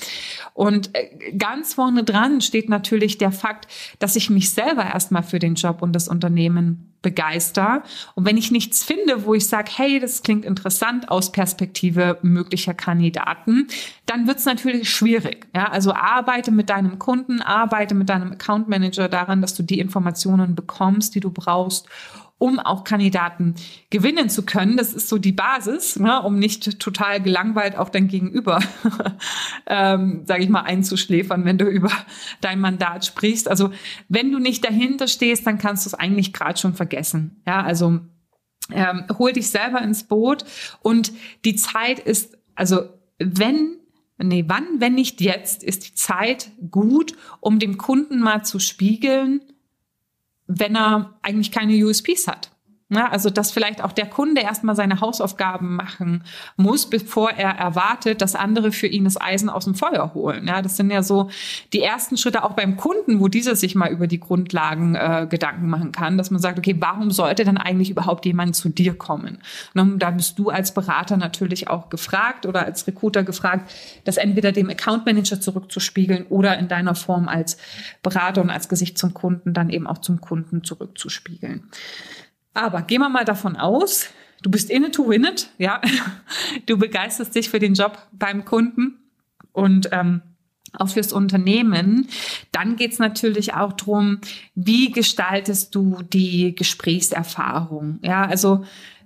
Und 0.55 0.91
äh, 0.95 1.33
ganz 1.37 1.75
vorne 1.75 2.03
dran 2.03 2.41
steht 2.41 2.69
natürlich 2.69 3.19
der 3.19 3.31
Fakt, 3.31 3.69
dass 4.01 4.17
ich 4.17 4.29
mich 4.29 4.51
selber 4.51 4.87
erstmal 4.87 5.23
für 5.23 5.39
den 5.39 5.55
Job 5.55 5.81
und 5.81 5.93
das 5.93 6.09
Unternehmen 6.09 6.98
begeister. 7.03 7.83
Und 8.15 8.27
wenn 8.27 8.37
ich 8.37 8.51
nichts 8.51 8.83
finde, 8.83 9.25
wo 9.25 9.35
ich 9.35 9.47
sage, 9.47 9.71
hey, 9.75 10.01
das 10.01 10.23
klingt 10.23 10.45
interessant 10.45 11.11
aus 11.11 11.33
Perspektive 11.33 12.19
möglicher 12.23 12.75
Kandidaten, 12.75 13.69
dann 14.07 14.27
wird 14.27 14.39
es 14.39 14.45
natürlich 14.45 14.91
schwierig. 14.91 15.47
Ja, 15.55 15.71
also 15.71 15.95
arbeite 15.95 16.51
mit 16.51 16.71
deinem 16.71 16.99
Kunden, 16.99 17.41
arbeite 17.41 17.95
mit 17.95 18.09
deinem 18.09 18.33
Account 18.33 18.69
Manager 18.69 19.09
daran, 19.09 19.41
dass 19.41 19.55
du 19.55 19.63
die 19.63 19.79
Informationen 19.79 20.55
bekommst, 20.55 21.15
die 21.15 21.21
du 21.21 21.31
brauchst, 21.31 21.89
um 22.39 22.61
auch 22.61 22.85
Kandidaten 22.85 23.55
gewinnen 23.91 24.31
zu 24.31 24.47
können. 24.47 24.77
Das 24.77 24.95
ist 24.95 25.09
so 25.09 25.19
die 25.19 25.33
Basis, 25.33 25.99
ne, 25.99 26.23
um 26.23 26.39
nicht 26.39 26.79
total 26.79 27.21
gelangweilt 27.21 27.77
auch 27.77 27.89
dein 27.89 28.09
Gegenüber, 28.09 28.61
ähm, 29.67 30.23
sage 30.25 30.45
ich 30.45 30.49
mal, 30.49 30.63
einzuschläfern, 30.63 31.45
wenn 31.45 31.59
du 31.59 31.67
über 31.67 31.91
dein 32.41 32.61
Mandat 32.61 33.05
sprichst. 33.05 33.49
Also 33.49 33.71
wenn 34.09 34.31
du 34.31 34.39
nicht 34.39 34.65
dahinter 34.65 35.09
stehst, 35.09 35.47
dann 35.47 35.59
kannst 35.59 35.85
du 35.85 35.89
es 35.89 35.95
eigentlich 35.95 36.33
gerade 36.33 36.59
schon 36.59 36.75
vergessen. 36.75 37.43
Ja, 37.47 37.63
also 37.63 38.01
ähm, 38.71 39.05
hol 39.19 39.33
dich 39.33 39.51
selber 39.51 39.83
ins 39.83 40.05
Boot 40.05 40.45
und 40.81 41.13
die 41.45 41.57
Zeit 41.57 41.99
ist, 41.99 42.39
also 42.55 42.83
wenn 43.19 43.75
Nee, 44.21 44.47
wann, 44.49 44.81
wenn 44.81 44.97
nicht 44.97 45.21
jetzt, 45.21 45.63
ist 45.63 45.87
die 45.87 45.95
Zeit 45.95 46.51
gut, 46.73 47.13
um 47.39 47.61
dem 47.61 47.79
Kunden 47.79 48.19
mal 48.19 48.45
zu 48.45 48.59
spiegeln, 48.59 49.43
wenn 50.49 50.75
er 50.75 51.15
eigentlich 51.23 51.53
keine 51.53 51.75
USPs 51.85 52.27
hat. 52.27 52.51
Ja, 52.91 53.11
also, 53.11 53.29
dass 53.29 53.51
vielleicht 53.51 53.85
auch 53.85 53.93
der 53.93 54.07
Kunde 54.07 54.41
erstmal 54.41 54.75
seine 54.75 55.03
Hausaufgaben 55.03 55.77
machen 55.77 56.25
muss, 56.57 56.89
bevor 56.89 57.31
er 57.31 57.51
erwartet, 57.51 58.23
dass 58.23 58.35
andere 58.35 58.73
für 58.73 58.87
ihn 58.87 59.05
das 59.05 59.21
Eisen 59.21 59.51
aus 59.51 59.67
dem 59.67 59.75
Feuer 59.75 60.15
holen. 60.15 60.47
Ja, 60.47 60.63
das 60.63 60.79
sind 60.79 60.91
ja 60.91 61.03
so 61.03 61.29
die 61.75 61.83
ersten 61.83 62.17
Schritte 62.17 62.45
auch 62.45 62.55
beim 62.55 62.79
Kunden, 62.79 63.21
wo 63.21 63.29
dieser 63.29 63.57
sich 63.57 63.75
mal 63.75 63.91
über 63.91 64.07
die 64.07 64.19
Grundlagen 64.19 64.95
äh, 64.95 65.27
Gedanken 65.29 65.69
machen 65.69 65.93
kann, 65.93 66.17
dass 66.17 66.31
man 66.31 66.41
sagt, 66.41 66.59
okay, 66.59 66.77
warum 66.79 67.11
sollte 67.11 67.45
dann 67.45 67.59
eigentlich 67.59 67.91
überhaupt 67.91 68.25
jemand 68.25 68.57
zu 68.57 68.71
dir 68.71 68.95
kommen? 68.95 69.37
Und 69.75 69.99
da 69.99 70.11
bist 70.11 70.39
du 70.39 70.49
als 70.49 70.73
Berater 70.73 71.19
natürlich 71.19 71.69
auch 71.69 71.91
gefragt 71.91 72.47
oder 72.47 72.65
als 72.65 72.87
Recruiter 72.87 73.23
gefragt, 73.23 73.71
das 74.05 74.17
entweder 74.17 74.51
dem 74.51 74.71
Account 74.71 75.05
Manager 75.05 75.39
zurückzuspiegeln 75.43 76.25
oder 76.31 76.59
in 76.59 76.69
deiner 76.69 76.95
Form 76.95 77.29
als 77.29 77.59
Berater 78.03 78.41
und 78.41 78.49
als 78.49 78.71
Gesicht 78.71 78.97
zum 78.97 79.13
Kunden 79.13 79.53
dann 79.53 79.69
eben 79.69 79.87
auch 79.87 79.99
zum 79.99 80.23
Kunden 80.23 80.65
zurückzuspiegeln. 80.65 81.65
Aber 82.55 82.83
gehen 82.83 83.01
wir 83.01 83.09
mal 83.09 83.25
davon 83.25 83.57
aus, 83.57 84.09
du 84.43 84.51
bist 84.51 84.71
in 84.71 84.85
it 84.85 84.95
to 84.95 85.09
win 85.09 85.25
it, 85.25 85.51
ja. 85.59 85.81
Du 86.67 86.77
begeisterst 86.77 87.35
dich 87.35 87.49
für 87.49 87.59
den 87.59 87.75
Job 87.75 87.99
beim 88.13 88.45
Kunden 88.45 88.99
und 89.53 89.89
ähm, 89.93 90.23
auch 90.73 90.89
fürs 90.89 91.13
Unternehmen. 91.13 92.09
Dann 92.53 92.77
geht's 92.77 92.99
natürlich 92.99 93.55
auch 93.55 93.73
drum, 93.73 94.21
wie 94.55 94.91
gestaltest 94.91 95.75
du 95.75 96.03
die 96.03 96.55
Gesprächserfahrung? 96.55 97.99
Ja, 98.03 98.25
also 98.25 98.65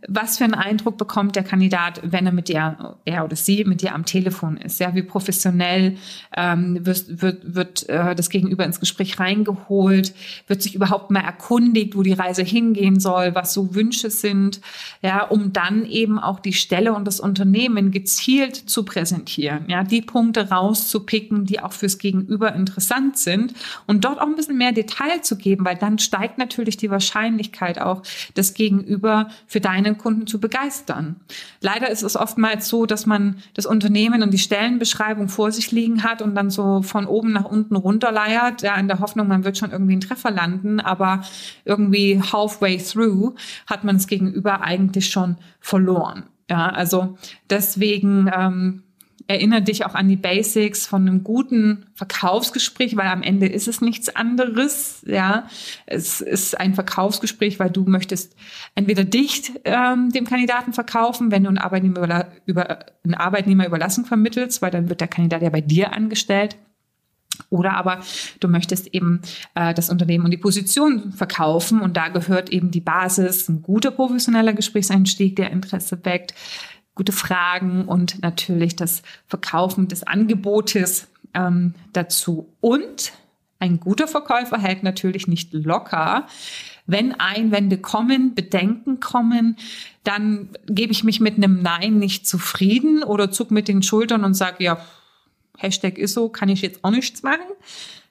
was 0.08 0.38
für 0.38 0.44
einen 0.44 0.54
Eindruck 0.54 0.98
bekommt 0.98 1.36
der 1.36 1.44
Kandidat, 1.44 2.00
wenn 2.02 2.26
er 2.26 2.32
mit 2.32 2.48
dir, 2.48 2.96
er 3.04 3.24
oder 3.24 3.36
sie 3.36 3.64
mit 3.64 3.82
dir 3.82 3.94
am 3.94 4.04
Telefon 4.04 4.56
ist? 4.56 4.80
Ja, 4.80 4.94
wie 4.94 5.02
professionell 5.02 5.96
ähm, 6.36 6.84
wird, 6.84 7.22
wird, 7.22 7.54
wird 7.54 7.88
äh, 7.88 8.14
das 8.16 8.28
Gegenüber 8.28 8.64
ins 8.64 8.80
Gespräch 8.80 9.20
reingeholt? 9.20 10.12
Wird 10.48 10.60
sich 10.60 10.74
überhaupt 10.74 11.12
mal 11.12 11.20
erkundigt, 11.20 11.96
wo 11.96 12.02
die 12.02 12.14
Reise 12.14 12.42
hingehen 12.42 12.98
soll, 12.98 13.34
was 13.36 13.54
so 13.54 13.76
Wünsche 13.76 14.10
sind? 14.10 14.60
Ja, 15.02 15.22
um 15.22 15.52
dann 15.52 15.86
eben 15.86 16.18
auch 16.18 16.40
die 16.40 16.52
Stelle 16.52 16.94
und 16.94 17.06
das 17.06 17.20
Unternehmen 17.20 17.92
gezielt 17.92 18.56
zu 18.56 18.84
präsentieren. 18.84 19.66
Ja, 19.68 19.84
die 19.84 20.02
Punkte 20.02 20.50
rauszupicken, 20.50 21.44
die 21.44 21.60
auch 21.60 21.72
fürs 21.72 21.98
Gegenüber 21.98 22.54
interessant 22.54 23.18
sind 23.18 23.54
und 23.86 24.04
dort 24.04 24.20
auch 24.20 24.26
ein 24.26 24.34
bisschen 24.34 24.58
mehr 24.58 24.72
Detail 24.72 25.22
zu 25.22 25.36
geben, 25.36 25.64
weil 25.64 25.76
dann 25.76 26.00
steigt 26.00 26.38
natürlich 26.38 26.76
die 26.76 26.90
Wahrscheinlichkeit 26.90 27.80
auch, 27.80 28.02
das 28.34 28.54
Gegenüber 28.54 29.28
für 29.46 29.60
deine 29.60 29.91
eigenen 29.92 29.98
Kunden 29.98 30.26
zu 30.26 30.40
begeistern. 30.40 31.16
Leider 31.60 31.90
ist 31.90 32.02
es 32.02 32.16
oftmals 32.16 32.68
so, 32.68 32.86
dass 32.86 33.06
man 33.06 33.36
das 33.54 33.66
Unternehmen 33.66 34.22
und 34.22 34.32
die 34.32 34.38
Stellenbeschreibung 34.38 35.28
vor 35.28 35.52
sich 35.52 35.72
liegen 35.72 36.02
hat 36.02 36.22
und 36.22 36.34
dann 36.34 36.50
so 36.50 36.82
von 36.82 37.06
oben 37.06 37.32
nach 37.32 37.44
unten 37.44 37.76
runterleiert, 37.76 38.62
ja, 38.62 38.76
in 38.76 38.88
der 38.88 39.00
Hoffnung, 39.00 39.28
man 39.28 39.44
wird 39.44 39.58
schon 39.58 39.70
irgendwie 39.70 39.92
einen 39.92 40.00
Treffer 40.00 40.30
landen, 40.30 40.80
aber 40.80 41.22
irgendwie 41.64 42.20
halfway 42.20 42.78
through 42.78 43.34
hat 43.66 43.84
man 43.84 43.96
es 43.96 44.06
gegenüber 44.06 44.62
eigentlich 44.62 45.10
schon 45.10 45.36
verloren. 45.60 46.24
Ja, 46.50 46.68
also 46.68 47.16
deswegen 47.48 48.30
ähm, 48.34 48.82
erinnere 49.26 49.62
dich 49.62 49.84
auch 49.84 49.94
an 49.94 50.08
die 50.08 50.16
Basics 50.16 50.86
von 50.86 51.02
einem 51.02 51.24
guten 51.24 51.86
Verkaufsgespräch, 51.94 52.96
weil 52.96 53.08
am 53.08 53.22
Ende 53.22 53.46
ist 53.46 53.68
es 53.68 53.80
nichts 53.80 54.14
anderes. 54.14 55.02
Ja, 55.06 55.46
es 55.86 56.20
ist 56.20 56.58
ein 56.58 56.74
Verkaufsgespräch, 56.74 57.58
weil 57.58 57.70
du 57.70 57.84
möchtest 57.84 58.36
entweder 58.74 59.04
dich 59.04 59.52
ähm, 59.64 60.10
dem 60.10 60.26
Kandidaten 60.26 60.72
verkaufen, 60.72 61.30
wenn 61.30 61.44
du 61.44 61.48
einen 61.48 61.58
Arbeitnehmer 61.58 62.28
über 62.46 62.86
eine 63.04 63.20
Arbeitnehmerüberlassung 63.20 64.04
vermittelst, 64.04 64.62
weil 64.62 64.70
dann 64.70 64.88
wird 64.88 65.00
der 65.00 65.08
Kandidat 65.08 65.42
ja 65.42 65.50
bei 65.50 65.60
dir 65.60 65.92
angestellt. 65.92 66.56
Oder 67.50 67.74
aber 67.74 68.00
du 68.40 68.48
möchtest 68.48 68.88
eben 68.88 69.20
äh, 69.54 69.74
das 69.74 69.90
Unternehmen 69.90 70.24
und 70.24 70.30
die 70.30 70.38
Position 70.38 71.12
verkaufen 71.12 71.80
und 71.80 71.96
da 71.96 72.08
gehört 72.08 72.50
eben 72.50 72.70
die 72.70 72.80
Basis, 72.80 73.48
ein 73.48 73.62
guter 73.62 73.90
professioneller 73.90 74.52
Gesprächseinstieg, 74.52 75.36
der 75.36 75.50
Interesse 75.50 76.04
weckt, 76.04 76.34
gute 77.02 77.10
Fragen 77.10 77.86
und 77.86 78.22
natürlich 78.22 78.76
das 78.76 79.02
Verkaufen 79.26 79.88
des 79.88 80.04
Angebotes 80.04 81.08
ähm, 81.34 81.74
dazu. 81.92 82.54
Und 82.60 83.12
ein 83.58 83.80
guter 83.80 84.06
Verkäufer 84.06 84.56
hält 84.56 84.84
natürlich 84.84 85.26
nicht 85.26 85.52
locker. 85.52 86.28
Wenn 86.86 87.18
Einwände 87.18 87.78
kommen, 87.78 88.36
Bedenken 88.36 89.00
kommen, 89.00 89.56
dann 90.04 90.50
gebe 90.66 90.92
ich 90.92 91.02
mich 91.02 91.18
mit 91.18 91.38
einem 91.38 91.60
Nein 91.60 91.98
nicht 91.98 92.24
zufrieden 92.24 93.02
oder 93.02 93.32
zuck 93.32 93.50
mit 93.50 93.66
den 93.66 93.82
Schultern 93.82 94.22
und 94.22 94.34
sage, 94.34 94.62
ja, 94.62 94.78
Hashtag 95.58 95.98
ist 95.98 96.14
so, 96.14 96.28
kann 96.28 96.48
ich 96.48 96.62
jetzt 96.62 96.84
auch 96.84 96.92
nichts 96.92 97.24
machen. 97.24 97.50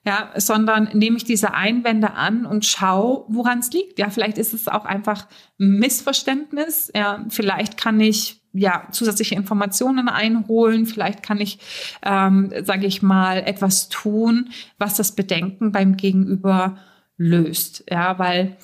Ja, 0.04 0.32
sondern 0.36 0.90
nehme 0.92 1.16
ich 1.16 1.24
diese 1.24 1.54
Einwände 1.54 2.12
an 2.12 2.44
und 2.44 2.66
schaue, 2.66 3.24
woran 3.28 3.60
es 3.60 3.72
liegt. 3.72 3.98
Ja, 3.98 4.10
vielleicht 4.10 4.36
ist 4.36 4.52
es 4.52 4.68
auch 4.68 4.84
einfach 4.84 5.28
Missverständnis. 5.56 6.90
Ja, 6.94 7.24
vielleicht 7.30 7.78
kann 7.78 7.98
ich 8.00 8.41
ja, 8.52 8.86
zusätzliche 8.90 9.34
Informationen 9.34 10.08
einholen. 10.08 10.86
Vielleicht 10.86 11.22
kann 11.22 11.40
ich, 11.40 11.58
ähm, 12.02 12.52
sage 12.62 12.86
ich 12.86 13.02
mal, 13.02 13.38
etwas 13.38 13.88
tun, 13.88 14.50
was 14.78 14.96
das 14.96 15.12
Bedenken 15.12 15.72
beim 15.72 15.96
Gegenüber 15.96 16.76
löst. 17.16 17.84
Ja, 17.88 18.18
weil 18.18 18.56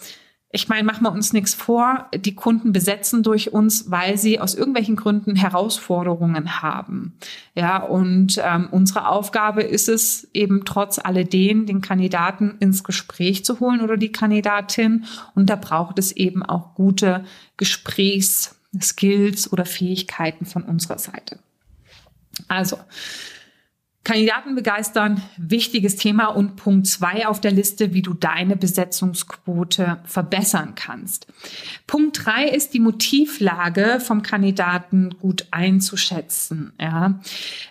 ich 0.50 0.68
meine, 0.68 0.84
machen 0.84 1.02
wir 1.02 1.12
uns 1.12 1.34
nichts 1.34 1.52
vor, 1.52 2.08
die 2.14 2.34
Kunden 2.34 2.72
besetzen 2.72 3.22
durch 3.22 3.52
uns, 3.52 3.90
weil 3.90 4.16
sie 4.16 4.40
aus 4.40 4.54
irgendwelchen 4.54 4.96
Gründen 4.96 5.36
Herausforderungen 5.36 6.62
haben. 6.62 7.18
Ja, 7.54 7.82
und 7.82 8.40
ähm, 8.42 8.68
unsere 8.70 9.08
Aufgabe 9.08 9.62
ist 9.62 9.90
es 9.90 10.26
eben 10.32 10.64
trotz 10.64 10.98
alledem, 10.98 11.66
den 11.66 11.82
Kandidaten 11.82 12.56
ins 12.60 12.82
Gespräch 12.82 13.44
zu 13.44 13.60
holen 13.60 13.82
oder 13.82 13.98
die 13.98 14.10
Kandidatin. 14.10 15.04
Und 15.34 15.50
da 15.50 15.56
braucht 15.56 15.98
es 15.98 16.12
eben 16.12 16.42
auch 16.42 16.74
gute 16.74 17.24
Gesprächsskills 18.72 19.52
oder 19.52 19.64
Fähigkeiten 19.64 20.46
von 20.46 20.62
unserer 20.62 20.98
Seite. 20.98 21.38
Also, 22.48 22.78
Kandidaten 24.04 24.54
begeistern, 24.54 25.20
wichtiges 25.36 25.96
Thema 25.96 26.28
und 26.28 26.56
Punkt 26.56 26.86
zwei 26.86 27.26
auf 27.26 27.42
der 27.42 27.50
Liste, 27.50 27.92
wie 27.92 28.00
du 28.00 28.14
deine 28.14 28.56
Besetzungsquote 28.56 29.98
verbessern 30.04 30.74
kannst. 30.76 31.26
Punkt 31.86 32.24
drei 32.24 32.48
ist 32.48 32.72
die 32.72 32.80
Motivlage 32.80 34.00
vom 34.00 34.22
Kandidaten 34.22 35.10
gut 35.18 35.46
einzuschätzen. 35.50 36.72
Ja. 36.80 37.20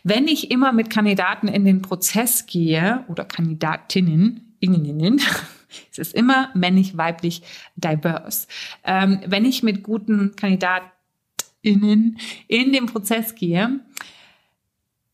Wenn 0.04 0.28
ich 0.28 0.52
immer 0.52 0.74
mit 0.74 0.92
Kandidaten 0.92 1.48
in 1.48 1.66
den 1.66 1.82
Prozess 1.82 2.46
gehe 2.46 3.04
oder 3.08 3.26
Kandidatinnen, 3.26 4.44
Innen, 4.60 5.22
es 5.92 5.98
ist 5.98 6.14
immer 6.14 6.50
männlich, 6.54 6.98
weiblich, 6.98 7.42
diverse. 7.76 8.48
Ähm, 8.84 9.22
wenn 9.26 9.46
ich 9.46 9.64
mit 9.64 9.84
guten 9.84 10.36
KandidatInnen 10.36 12.20
in 12.48 12.74
den 12.74 12.86
Prozess 12.86 13.36
gehe, 13.36 13.80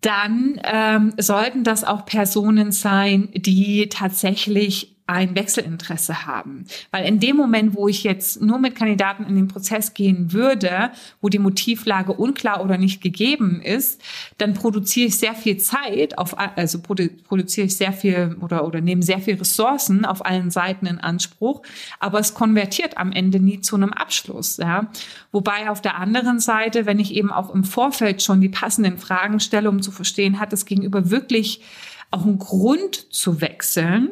dann 0.01 0.59
ähm, 0.65 1.13
sollten 1.17 1.63
das 1.63 1.83
auch 1.83 2.05
Personen 2.05 2.71
sein, 2.71 3.29
die 3.33 3.87
tatsächlich 3.89 4.92
ein 5.05 5.35
Wechselinteresse 5.35 6.25
haben. 6.25 6.65
Weil 6.91 7.05
in 7.05 7.19
dem 7.19 7.35
Moment, 7.35 7.75
wo 7.75 7.89
ich 7.89 8.03
jetzt 8.03 8.41
nur 8.41 8.57
mit 8.57 8.75
Kandidaten 8.75 9.25
in 9.25 9.35
den 9.35 9.49
Prozess 9.49 9.93
gehen 9.93 10.31
würde, 10.31 10.91
wo 11.19 11.27
die 11.27 11.39
Motivlage 11.39 12.13
unklar 12.13 12.63
oder 12.63 12.77
nicht 12.77 13.01
gegeben 13.01 13.61
ist, 13.61 14.01
dann 14.37 14.53
produziere 14.53 15.07
ich 15.07 15.17
sehr 15.17 15.35
viel 15.35 15.57
Zeit 15.57 16.17
auf, 16.17 16.37
also 16.37 16.79
produziere 16.81 17.67
ich 17.67 17.75
sehr 17.75 17.91
viel 17.91 18.37
oder, 18.39 18.65
oder 18.65 18.79
nehme 18.79 19.03
sehr 19.03 19.19
viel 19.19 19.35
Ressourcen 19.35 20.05
auf 20.05 20.25
allen 20.25 20.51
Seiten 20.51 20.85
in 20.85 20.99
Anspruch, 20.99 21.63
aber 21.99 22.19
es 22.19 22.33
konvertiert 22.33 22.97
am 22.97 23.11
Ende 23.11 23.39
nie 23.39 23.59
zu 23.59 23.75
einem 23.75 23.91
Abschluss, 23.91 24.57
ja. 24.57 24.87
Wobei 25.33 25.69
auf 25.69 25.81
der 25.81 25.97
anderen 25.97 26.39
Seite, 26.39 26.85
wenn 26.85 26.99
ich 26.99 27.13
eben 27.13 27.31
auch 27.31 27.53
im 27.53 27.63
Vorfeld 27.63 28.21
schon 28.21 28.39
die 28.39 28.49
passenden 28.49 28.97
Fragen 28.97 29.39
stelle, 29.39 29.69
um 29.69 29.81
zu 29.81 29.91
verstehen, 29.91 30.39
hat 30.39 30.53
das 30.53 30.65
Gegenüber 30.65 31.09
wirklich 31.09 31.61
auch 32.11 32.25
einen 32.25 32.37
Grund 32.37 33.11
zu 33.11 33.41
wechseln, 33.41 34.11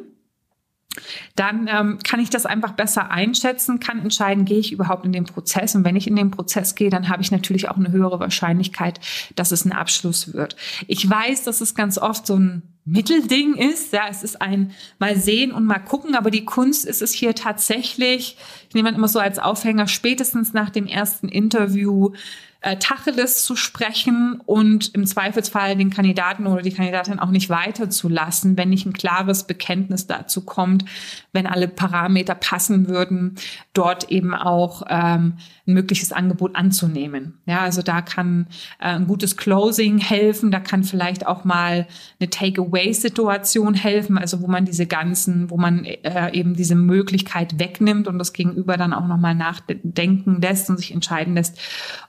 dann 1.35 1.67
ähm, 1.67 1.99
kann 2.03 2.19
ich 2.19 2.29
das 2.29 2.45
einfach 2.45 2.73
besser 2.73 3.11
einschätzen, 3.11 3.79
kann 3.79 3.99
entscheiden, 3.99 4.45
gehe 4.45 4.59
ich 4.59 4.71
überhaupt 4.71 5.05
in 5.05 5.11
den 5.11 5.25
Prozess. 5.25 5.75
Und 5.75 5.85
wenn 5.85 5.95
ich 5.95 6.07
in 6.07 6.15
den 6.15 6.31
Prozess 6.31 6.75
gehe, 6.75 6.89
dann 6.89 7.09
habe 7.09 7.21
ich 7.21 7.31
natürlich 7.31 7.69
auch 7.69 7.77
eine 7.77 7.91
höhere 7.91 8.19
Wahrscheinlichkeit, 8.19 8.99
dass 9.35 9.51
es 9.51 9.65
ein 9.65 9.71
Abschluss 9.71 10.33
wird. 10.33 10.55
Ich 10.87 11.09
weiß, 11.09 11.43
dass 11.43 11.61
es 11.61 11.75
ganz 11.75 11.97
oft 11.97 12.27
so 12.27 12.35
ein 12.35 12.63
Mittelding 12.83 13.55
ist. 13.55 13.93
Ja, 13.93 14.03
es 14.09 14.23
ist 14.23 14.41
ein 14.41 14.71
mal 14.99 15.15
sehen 15.15 15.51
und 15.51 15.65
mal 15.65 15.79
gucken, 15.79 16.15
aber 16.15 16.31
die 16.31 16.45
Kunst 16.45 16.85
ist 16.85 17.01
es 17.01 17.13
hier 17.13 17.35
tatsächlich, 17.35 18.37
ich 18.67 18.75
nehme 18.75 18.89
immer 18.89 19.07
so 19.07 19.19
als 19.19 19.39
Aufhänger, 19.39 19.87
spätestens 19.87 20.53
nach 20.53 20.69
dem 20.69 20.87
ersten 20.87 21.29
Interview 21.29 22.11
äh, 22.61 22.77
Tacheles 22.77 23.43
zu 23.43 23.55
sprechen 23.55 24.39
und 24.45 24.93
im 24.93 25.07
Zweifelsfall 25.07 25.75
den 25.75 25.89
Kandidaten 25.89 26.45
oder 26.45 26.61
die 26.61 26.71
Kandidatin 26.71 27.19
auch 27.19 27.31
nicht 27.31 27.49
weiterzulassen, 27.49 28.55
wenn 28.55 28.69
nicht 28.69 28.85
ein 28.85 28.93
klares 28.93 29.47
Bekenntnis 29.47 30.05
dazu 30.05 30.45
kommt, 30.45 30.85
wenn 31.33 31.47
alle 31.47 31.67
Parameter 31.67 32.35
passen 32.35 32.87
würden, 32.87 33.35
dort 33.73 34.11
eben 34.11 34.35
auch 34.35 34.83
ähm, 34.89 35.37
ein 35.65 35.73
mögliches 35.73 36.11
Angebot 36.11 36.55
anzunehmen. 36.55 37.39
Ja, 37.47 37.61
also 37.61 37.81
da 37.81 38.01
kann 38.01 38.45
äh, 38.79 38.89
ein 38.89 39.07
gutes 39.07 39.37
Closing 39.37 39.97
helfen, 39.97 40.51
da 40.51 40.59
kann 40.59 40.83
vielleicht 40.83 41.25
auch 41.25 41.43
mal 41.43 41.87
eine 42.19 42.29
Takeaway-Situation 42.29 43.73
helfen, 43.73 44.19
also 44.19 44.41
wo 44.41 44.47
man 44.47 44.65
diese 44.65 44.85
ganzen, 44.85 45.49
wo 45.49 45.57
man 45.57 45.83
äh, 45.85 46.31
eben 46.33 46.55
diese 46.55 46.75
Möglichkeit 46.75 47.57
wegnimmt 47.59 48.07
und 48.07 48.19
das 48.19 48.33
Gegenüber 48.33 48.77
dann 48.77 48.93
auch 48.93 49.07
nochmal 49.07 49.33
nachdenken 49.33 50.41
lässt 50.41 50.69
und 50.69 50.77
sich 50.77 50.93
entscheiden 50.93 51.33
lässt, 51.33 51.57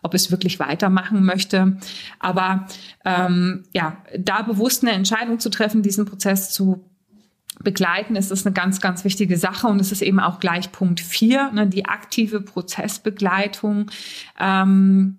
ob 0.02 0.12
es 0.12 0.30
wirklich 0.30 0.42
weitermachen 0.59 1.25
möchte. 1.25 1.77
Aber 2.19 2.67
ähm, 3.05 3.65
ja, 3.73 3.97
da 4.19 4.43
bewusst 4.43 4.83
eine 4.83 4.93
Entscheidung 4.93 5.39
zu 5.39 5.51
treffen, 5.51 5.83
diesen 5.83 6.05
Prozess 6.05 6.51
zu 6.51 6.85
begleiten, 7.63 8.17
ist 8.17 8.31
das 8.31 8.47
eine 8.47 8.53
ganz, 8.55 8.81
ganz 8.81 9.05
wichtige 9.05 9.37
Sache 9.37 9.67
und 9.67 9.81
es 9.81 9.93
ist 9.93 10.03
eben 10.03 10.21
auch 10.21 10.41
gleich 10.41 10.73
Punkt 10.73 11.01
vier, 11.01 11.53
ne, 11.53 11.67
die 11.67 11.85
aktive 11.85 12.41
Prozessbegleitung. 12.41 13.91
Ähm, 14.41 15.17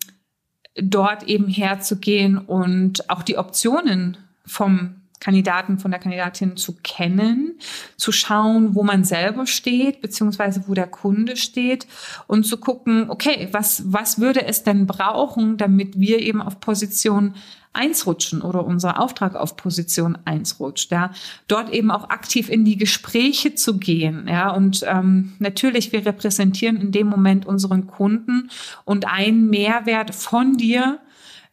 dort 0.75 1.24
eben 1.24 1.48
herzugehen 1.48 2.38
und 2.38 3.10
auch 3.10 3.24
die 3.24 3.38
Optionen 3.38 4.18
vom 4.46 5.02
Kandidaten, 5.24 5.80
von 5.80 5.89
der 5.89 6.01
Kandidatin 6.01 6.58
zu 6.58 6.75
kennen, 6.84 7.58
zu 7.96 8.12
schauen, 8.12 8.75
wo 8.75 8.84
man 8.84 9.06
selber 9.06 9.48
steht, 9.48 10.01
beziehungsweise 10.01 10.66
wo 10.68 10.74
der 10.74 10.88
Kunde 10.88 11.38
steht 11.38 11.88
und 12.27 12.46
zu 12.46 12.57
gucken, 12.57 13.09
okay, 13.09 13.48
was, 13.53 13.83
was 13.86 14.20
würde 14.20 14.46
es 14.46 14.64
denn 14.64 14.86
brauchen, 14.86 15.55
damit 15.55 15.98
wir 15.98 16.20
eben 16.20 16.42
auf 16.42 16.59
Position 16.59 17.36
eins 17.72 18.05
rutschen 18.05 18.42
oder 18.42 18.66
unser 18.66 19.00
Auftrag 19.00 19.36
auf 19.36 19.55
Position 19.55 20.18
eins 20.25 20.59
rutscht, 20.59 20.92
ja, 20.92 21.12
dort 21.48 21.72
eben 21.72 21.90
auch 21.90 22.09
aktiv 22.09 22.50
in 22.50 22.66
die 22.66 22.77
Gespräche 22.77 23.55
zu 23.55 23.77
gehen, 23.77 24.27
ja, 24.27 24.51
und 24.51 24.83
ähm, 24.86 25.33
natürlich, 25.40 25.94
wir 25.94 26.05
repräsentieren 26.05 26.75
in 26.75 26.92
dem 26.92 27.07
Moment 27.07 27.46
unseren 27.46 27.88
Kunden 27.88 28.50
und 28.83 29.07
ein 29.07 29.50
Mehrwert 29.50 30.14
von 30.14 30.57
dir 30.57 31.00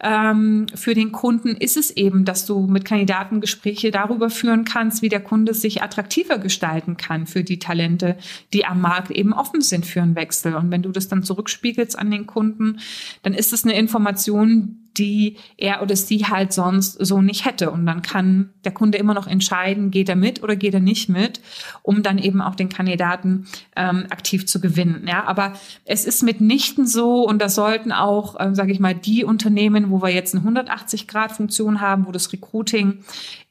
ähm, 0.02 0.66
für 0.74 0.94
den 0.94 1.12
Kunden 1.12 1.56
ist 1.56 1.76
es 1.76 1.90
eben, 1.90 2.24
dass 2.24 2.46
du 2.46 2.66
mit 2.66 2.84
Kandidaten 2.84 3.40
Gespräche 3.40 3.90
darüber 3.90 4.30
führen 4.30 4.64
kannst, 4.64 5.02
wie 5.02 5.08
der 5.08 5.20
Kunde 5.20 5.52
sich 5.54 5.82
attraktiver 5.82 6.38
gestalten 6.38 6.96
kann 6.96 7.26
für 7.26 7.44
die 7.44 7.58
Talente, 7.58 8.16
die 8.52 8.64
am 8.64 8.80
Markt 8.80 9.10
eben 9.10 9.32
offen 9.32 9.60
sind 9.60 9.84
für 9.84 10.00
einen 10.00 10.16
Wechsel. 10.16 10.54
Und 10.54 10.70
wenn 10.70 10.82
du 10.82 10.90
das 10.90 11.08
dann 11.08 11.22
zurückspiegelst 11.22 11.98
an 11.98 12.10
den 12.10 12.26
Kunden, 12.26 12.80
dann 13.22 13.34
ist 13.34 13.52
es 13.52 13.64
eine 13.64 13.74
Information, 13.74 14.89
die 14.96 15.37
er 15.57 15.83
oder 15.83 15.96
sie 15.96 16.26
halt 16.26 16.53
sonst 16.53 16.94
so 17.05 17.20
nicht 17.20 17.44
hätte. 17.44 17.70
Und 17.70 17.87
dann 17.87 18.03
kann 18.03 18.50
der 18.64 18.72
Kunde 18.72 18.98
immer 18.98 19.14
noch 19.14 19.26
entscheiden, 19.26 19.90
geht 19.90 20.09
er 20.09 20.16
mit 20.16 20.42
oder 20.42 20.57
geht 20.57 20.74
er 20.74 20.81
nicht 20.81 21.09
mit, 21.09 21.40
um 21.83 22.03
dann 22.03 22.18
eben 22.18 22.40
auch 22.40 22.55
den 22.55 22.68
Kandidaten 22.68 23.46
ähm, 23.76 24.07
aktiv 24.11 24.46
zu 24.46 24.61
gewinnen. 24.61 25.07
Ja, 25.09 25.24
aber 25.24 25.55
es 25.85 26.05
ist 26.05 26.22
mitnichten 26.22 26.87
so 26.87 27.26
und 27.26 27.40
das 27.40 27.55
sollten 27.55 27.92
auch, 27.92 28.37
ähm, 28.38 28.55
sage 28.55 28.72
ich 28.72 28.81
mal, 28.81 28.94
die 28.94 29.24
Unternehmen, 29.24 29.90
wo 29.90 30.03
wir 30.03 30.11
jetzt 30.11 30.35
eine 30.35 30.44
180-Grad-Funktion 30.44 31.81
haben, 31.81 32.07
wo 32.07 32.12
das 32.12 32.33
Recruiting 32.33 33.05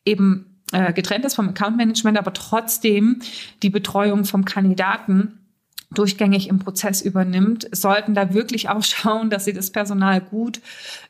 eben 0.06 0.45
äh, 0.71 0.93
getrennt 0.93 1.25
ist 1.25 1.36
vom 1.36 1.49
Account 1.49 1.78
Management, 1.78 2.17
aber 2.17 2.34
trotzdem 2.34 3.21
die 3.63 3.69
Betreuung 3.69 4.25
vom 4.25 4.45
Kandidaten 4.45 5.38
durchgängig 5.91 6.47
im 6.47 6.60
Prozess 6.60 7.02
übernimmt, 7.02 7.67
sollten 7.71 8.13
da 8.13 8.34
wirklich 8.34 8.69
auch 8.69 8.84
schauen, 8.84 9.30
dass 9.30 9.45
sie 9.45 9.54
das 9.54 9.71
Personal 9.71 10.21
gut 10.21 10.62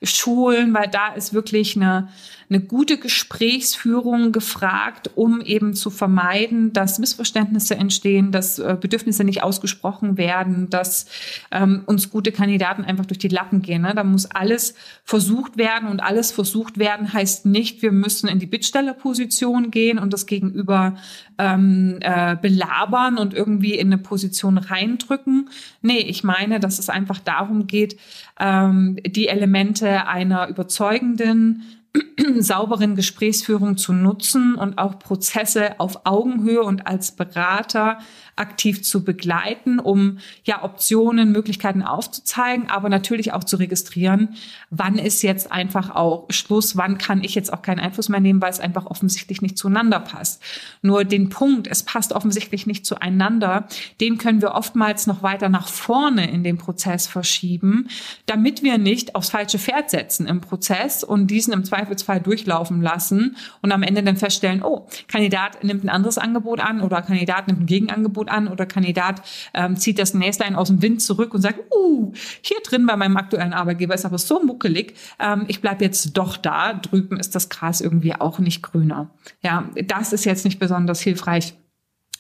schulen, 0.01 0.73
weil 0.73 0.87
da 0.87 1.13
ist 1.13 1.33
wirklich 1.33 1.75
eine 1.75 2.09
eine 2.49 2.61
gute 2.61 2.97
Gesprächsführung 2.97 4.31
gefragt, 4.31 5.11
um 5.13 5.39
eben 5.41 5.75
zu 5.75 5.91
vermeiden, 5.91 6.73
dass 6.73 6.97
Missverständnisse 6.97 7.75
entstehen, 7.75 8.31
dass 8.31 8.57
äh, 8.57 8.75
Bedürfnisse 8.79 9.23
nicht 9.23 9.43
ausgesprochen 9.43 10.17
werden, 10.17 10.67
dass 10.69 11.05
ähm, 11.51 11.83
uns 11.85 12.09
gute 12.09 12.31
Kandidaten 12.31 12.83
einfach 12.83 13.05
durch 13.05 13.19
die 13.19 13.27
Lappen 13.27 13.61
gehen. 13.61 13.83
Ne? 13.83 13.93
Da 13.93 14.03
muss 14.03 14.25
alles 14.25 14.73
versucht 15.03 15.57
werden 15.57 15.87
und 15.87 15.99
alles 15.99 16.31
versucht 16.31 16.79
werden 16.79 17.13
heißt 17.13 17.45
nicht, 17.45 17.83
wir 17.83 17.91
müssen 17.91 18.27
in 18.27 18.39
die 18.39 18.47
Bittstellerposition 18.47 19.69
gehen 19.69 19.99
und 19.99 20.11
das 20.11 20.25
Gegenüber 20.25 20.95
ähm, 21.37 21.99
äh, 22.01 22.35
belabern 22.35 23.19
und 23.19 23.35
irgendwie 23.35 23.75
in 23.75 23.87
eine 23.87 23.99
Position 23.99 24.57
reindrücken. 24.57 25.49
Nee, 25.83 25.99
ich 25.99 26.23
meine, 26.23 26.59
dass 26.59 26.79
es 26.79 26.89
einfach 26.89 27.19
darum 27.19 27.67
geht, 27.67 27.99
ähm, 28.39 28.97
die 29.05 29.27
Elemente 29.27 30.07
einer 30.07 30.47
überzeugenden 30.47 31.63
sauberen 32.39 32.95
Gesprächsführung 32.95 33.77
zu 33.77 33.93
nutzen 33.93 34.55
und 34.55 34.77
auch 34.77 34.99
Prozesse 34.99 35.79
auf 35.79 36.05
Augenhöhe 36.05 36.61
und 36.61 36.85
als 36.87 37.15
Berater 37.15 37.99
aktiv 38.39 38.83
zu 38.83 39.03
begleiten, 39.03 39.79
um 39.79 40.19
ja 40.43 40.63
Optionen, 40.63 41.31
Möglichkeiten 41.31 41.83
aufzuzeigen, 41.83 42.69
aber 42.69 42.89
natürlich 42.89 43.33
auch 43.33 43.43
zu 43.43 43.57
registrieren, 43.57 44.35
wann 44.69 44.97
ist 44.97 45.21
jetzt 45.21 45.51
einfach 45.51 45.95
auch 45.95 46.25
Schluss, 46.29 46.77
wann 46.77 46.97
kann 46.97 47.23
ich 47.23 47.35
jetzt 47.35 47.51
auch 47.51 47.61
keinen 47.61 47.79
Einfluss 47.79 48.09
mehr 48.09 48.19
nehmen, 48.19 48.41
weil 48.41 48.51
es 48.51 48.59
einfach 48.59 48.85
offensichtlich 48.85 49.41
nicht 49.41 49.57
zueinander 49.57 49.99
passt. 49.99 50.41
Nur 50.81 51.03
den 51.03 51.29
Punkt, 51.29 51.67
es 51.67 51.83
passt 51.83 52.13
offensichtlich 52.13 52.65
nicht 52.65 52.85
zueinander, 52.85 53.67
den 53.99 54.17
können 54.17 54.41
wir 54.41 54.53
oftmals 54.53 55.07
noch 55.07 55.21
weiter 55.23 55.49
nach 55.49 55.67
vorne 55.67 56.31
in 56.31 56.43
den 56.43 56.57
Prozess 56.57 57.07
verschieben, 57.07 57.87
damit 58.25 58.63
wir 58.63 58.77
nicht 58.77 59.15
aufs 59.15 59.31
falsche 59.31 59.59
Pferd 59.59 59.89
setzen 59.89 60.27
im 60.27 60.41
Prozess 60.41 61.03
und 61.03 61.27
diesen 61.27 61.53
im 61.53 61.63
Zweifel 61.63 61.89
Zweifelsfall 61.89 62.19
durchlaufen 62.19 62.81
lassen 62.81 63.35
und 63.61 63.71
am 63.71 63.83
Ende 63.83 64.03
dann 64.03 64.17
feststellen, 64.17 64.63
oh, 64.63 64.87
Kandidat 65.07 65.63
nimmt 65.63 65.83
ein 65.83 65.89
anderes 65.89 66.17
Angebot 66.17 66.59
an 66.59 66.81
oder 66.81 67.01
Kandidat 67.01 67.47
nimmt 67.47 67.61
ein 67.61 67.65
Gegenangebot 67.65 68.28
an 68.29 68.47
oder 68.47 68.65
Kandidat 68.65 69.21
ähm, 69.53 69.75
zieht 69.77 69.99
das 69.99 70.13
Näslein 70.13 70.55
aus 70.55 70.67
dem 70.67 70.81
Wind 70.81 71.01
zurück 71.01 71.33
und 71.33 71.41
sagt, 71.41 71.59
uh, 71.73 72.13
hier 72.41 72.57
drin 72.63 72.85
bei 72.85 72.95
meinem 72.95 73.17
aktuellen 73.17 73.53
Arbeitgeber 73.53 73.95
ist 73.95 74.05
aber 74.05 74.17
so 74.17 74.43
muckelig, 74.43 74.93
ähm, 75.19 75.45
ich 75.47 75.61
bleib 75.61 75.81
jetzt 75.81 76.17
doch 76.17 76.37
da, 76.37 76.73
drüben 76.73 77.19
ist 77.19 77.35
das 77.35 77.49
Gras 77.49 77.81
irgendwie 77.81 78.13
auch 78.13 78.39
nicht 78.39 78.61
grüner. 78.61 79.09
Ja, 79.41 79.69
das 79.85 80.13
ist 80.13 80.25
jetzt 80.25 80.45
nicht 80.45 80.59
besonders 80.59 81.01
hilfreich 81.01 81.53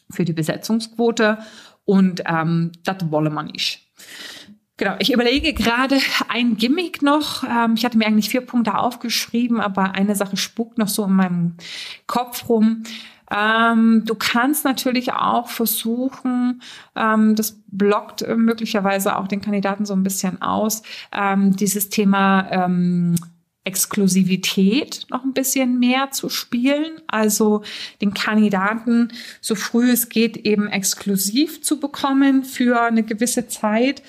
für 0.09 0.25
die 0.25 0.33
Besetzungsquote 0.33 1.39
und 1.85 2.23
ähm, 2.25 2.71
das 2.83 2.97
wolle 3.11 3.29
man 3.29 3.47
nicht. 3.47 3.87
Genau, 4.79 4.95
ich 4.99 5.11
überlege 5.11 5.53
gerade 5.53 5.97
ein 6.29 6.55
Gimmick 6.55 7.01
noch. 7.01 7.43
Ähm, 7.43 7.73
ich 7.75 7.83
hatte 7.83 7.97
mir 7.97 8.07
eigentlich 8.07 8.29
vier 8.29 8.39
Punkte 8.39 8.77
aufgeschrieben, 8.77 9.59
aber 9.59 9.91
eine 9.91 10.15
Sache 10.15 10.37
spukt 10.37 10.77
noch 10.77 10.87
so 10.87 11.03
in 11.03 11.11
meinem 11.11 11.55
Kopf 12.07 12.47
rum. 12.47 12.83
Ähm, 13.35 14.03
du 14.05 14.15
kannst 14.15 14.65
natürlich 14.65 15.13
auch 15.13 15.49
versuchen, 15.49 16.61
ähm, 16.95 17.35
das 17.35 17.61
blockt 17.67 18.25
möglicherweise 18.27 19.17
auch 19.17 19.27
den 19.27 19.41
Kandidaten 19.41 19.85
so 19.85 19.93
ein 19.93 20.03
bisschen 20.03 20.41
aus, 20.41 20.81
ähm, 21.11 21.55
dieses 21.55 21.89
Thema 21.89 22.47
ähm, 22.51 23.15
Exklusivität 23.65 25.05
noch 25.09 25.23
ein 25.23 25.33
bisschen 25.33 25.79
mehr 25.79 26.11
zu 26.11 26.29
spielen, 26.29 27.01
also 27.07 27.61
den 28.01 28.13
Kandidaten 28.13 29.11
so 29.41 29.53
früh 29.53 29.91
es 29.91 30.09
geht 30.09 30.37
eben 30.37 30.67
exklusiv 30.67 31.61
zu 31.61 31.79
bekommen 31.79 32.43
für 32.43 32.81
eine 32.81 33.03
gewisse 33.03 33.47
Zeit 33.47 34.01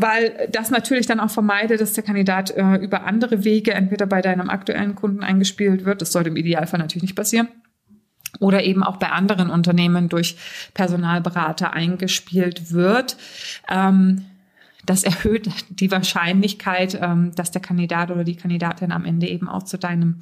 weil 0.00 0.48
das 0.50 0.70
natürlich 0.70 1.06
dann 1.06 1.20
auch 1.20 1.30
vermeidet, 1.30 1.80
dass 1.80 1.92
der 1.92 2.04
Kandidat 2.04 2.50
äh, 2.56 2.76
über 2.76 3.04
andere 3.04 3.44
Wege 3.44 3.74
entweder 3.74 4.06
bei 4.06 4.22
deinem 4.22 4.48
aktuellen 4.48 4.94
Kunden 4.94 5.22
eingespielt 5.22 5.84
wird, 5.84 6.00
das 6.00 6.12
sollte 6.12 6.30
im 6.30 6.36
Idealfall 6.36 6.80
natürlich 6.80 7.02
nicht 7.02 7.16
passieren, 7.16 7.48
oder 8.40 8.64
eben 8.64 8.82
auch 8.82 8.96
bei 8.96 9.10
anderen 9.10 9.50
Unternehmen 9.50 10.08
durch 10.08 10.36
Personalberater 10.74 11.72
eingespielt 11.72 12.72
wird. 12.72 13.16
Ähm, 13.68 14.24
das 14.86 15.04
erhöht 15.04 15.48
die 15.68 15.90
Wahrscheinlichkeit, 15.90 16.98
ähm, 17.00 17.32
dass 17.36 17.50
der 17.50 17.60
Kandidat 17.60 18.10
oder 18.10 18.24
die 18.24 18.36
Kandidatin 18.36 18.92
am 18.92 19.04
Ende 19.04 19.28
eben 19.28 19.48
auch 19.48 19.62
zu 19.62 19.78
deinem 19.78 20.16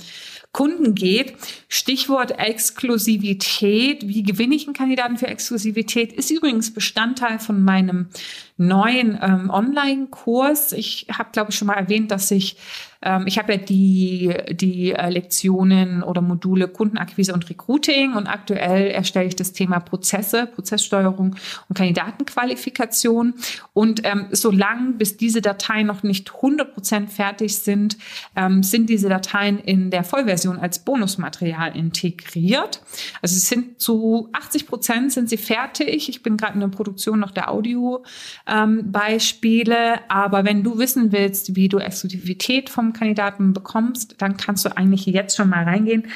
Kunden 0.52 0.94
geht. 0.94 1.35
Stichwort 1.68 2.38
Exklusivität. 2.38 4.07
Wie 4.07 4.22
gewinne 4.22 4.54
ich 4.54 4.66
einen 4.66 4.74
Kandidaten 4.74 5.16
für 5.16 5.28
Exklusivität? 5.28 6.12
Ist 6.12 6.31
übrigens 6.31 6.74
Bestandteil 6.74 7.38
von 7.38 7.62
meinem 7.62 8.09
neuen 8.57 9.18
ähm, 9.22 9.48
Online-Kurs. 9.50 10.72
Ich 10.72 11.07
habe, 11.16 11.31
glaube 11.33 11.50
ich, 11.50 11.57
schon 11.57 11.68
mal 11.68 11.74
erwähnt, 11.74 12.11
dass 12.11 12.31
ich 12.31 12.57
ähm, 13.02 13.24
ich 13.26 13.38
habe 13.38 13.52
ja 13.52 13.58
die, 13.58 14.34
die 14.50 14.92
äh, 14.92 15.08
Lektionen 15.08 16.02
oder 16.02 16.20
Module 16.20 16.66
Kundenakquise 16.68 17.32
und 17.32 17.48
Recruiting 17.48 18.14
und 18.14 18.26
aktuell 18.26 18.90
erstelle 18.90 19.28
ich 19.28 19.37
das 19.37 19.52
Thema 19.52 19.78
Prozesse, 19.78 20.46
Prozesssteuerung 20.46 21.37
und 21.68 21.76
Kandidatenqualifikation. 21.76 23.34
Und 23.72 24.00
ähm, 24.04 24.26
solange 24.32 24.94
bis 24.94 25.16
diese 25.16 25.40
Dateien 25.40 25.87
noch 25.87 26.02
nicht 26.02 26.30
100% 26.30 27.06
fertig 27.08 27.58
sind, 27.58 27.96
ähm, 28.34 28.64
sind 28.64 28.90
diese 28.90 29.08
Dateien 29.08 29.61
in 29.61 29.90
der 29.90 30.02
Vollversion 30.02 30.58
als 30.58 30.80
Bonusmaterial 30.80 31.76
integriert. 31.76 32.82
Also 33.22 33.34
sie 33.34 33.40
sind 33.40 33.80
zu 33.80 34.28
80 34.32 34.66
Prozent 34.66 35.12
sind 35.12 35.28
sie 35.28 35.37
fertig. 35.37 36.08
Ich 36.08 36.24
bin 36.24 36.37
gerade 36.37 36.54
in 36.54 36.61
der 36.61 36.68
Produktion 36.68 37.20
noch 37.20 37.30
der 37.30 37.50
Audio-Beispiele. 37.50 39.92
Ähm, 39.92 40.00
aber 40.08 40.44
wenn 40.44 40.64
du 40.64 40.78
wissen 40.78 41.12
willst, 41.12 41.54
wie 41.54 41.68
du 41.68 41.78
Exklusivität 41.78 42.70
vom 42.70 42.88
Kandidaten 42.92 43.53
bekommst, 43.53 44.16
dann 44.18 44.37
kannst 44.37 44.64
du 44.64 44.77
eigentlich 44.77 45.07
jetzt 45.07 45.37
schon 45.37 45.48
mal 45.48 45.64
reingehen 45.64 46.07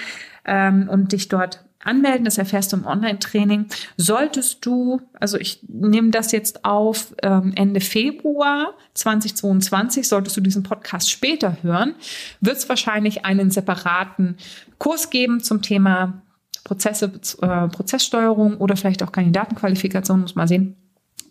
ähm, 0.44 0.88
und 0.88 1.12
dich 1.12 1.28
dort 1.28 1.64
anmelden. 1.84 2.24
Das 2.24 2.38
erfährst 2.38 2.72
du 2.72 2.76
im 2.76 2.86
Online-Training. 2.86 3.66
Solltest 3.96 4.64
du, 4.64 5.00
also 5.18 5.38
ich 5.38 5.60
nehme 5.68 6.10
das 6.10 6.32
jetzt 6.32 6.64
auf 6.64 7.14
ähm, 7.22 7.52
Ende 7.56 7.80
Februar 7.80 8.74
2022, 8.94 10.08
solltest 10.08 10.36
du 10.36 10.40
diesen 10.40 10.62
Podcast 10.62 11.10
später 11.10 11.56
hören, 11.62 11.94
wird 12.40 12.56
es 12.56 12.68
wahrscheinlich 12.68 13.24
einen 13.24 13.50
separaten 13.50 14.36
Kurs 14.78 15.10
geben 15.10 15.40
zum 15.40 15.62
Thema 15.62 16.22
Prozesse, 16.64 17.12
äh, 17.40 17.68
Prozesssteuerung 17.68 18.58
oder 18.58 18.76
vielleicht 18.76 19.02
auch 19.02 19.12
Kandidatenqualifikation, 19.12 20.20
muss 20.20 20.34
man 20.34 20.48
sehen. 20.48 20.76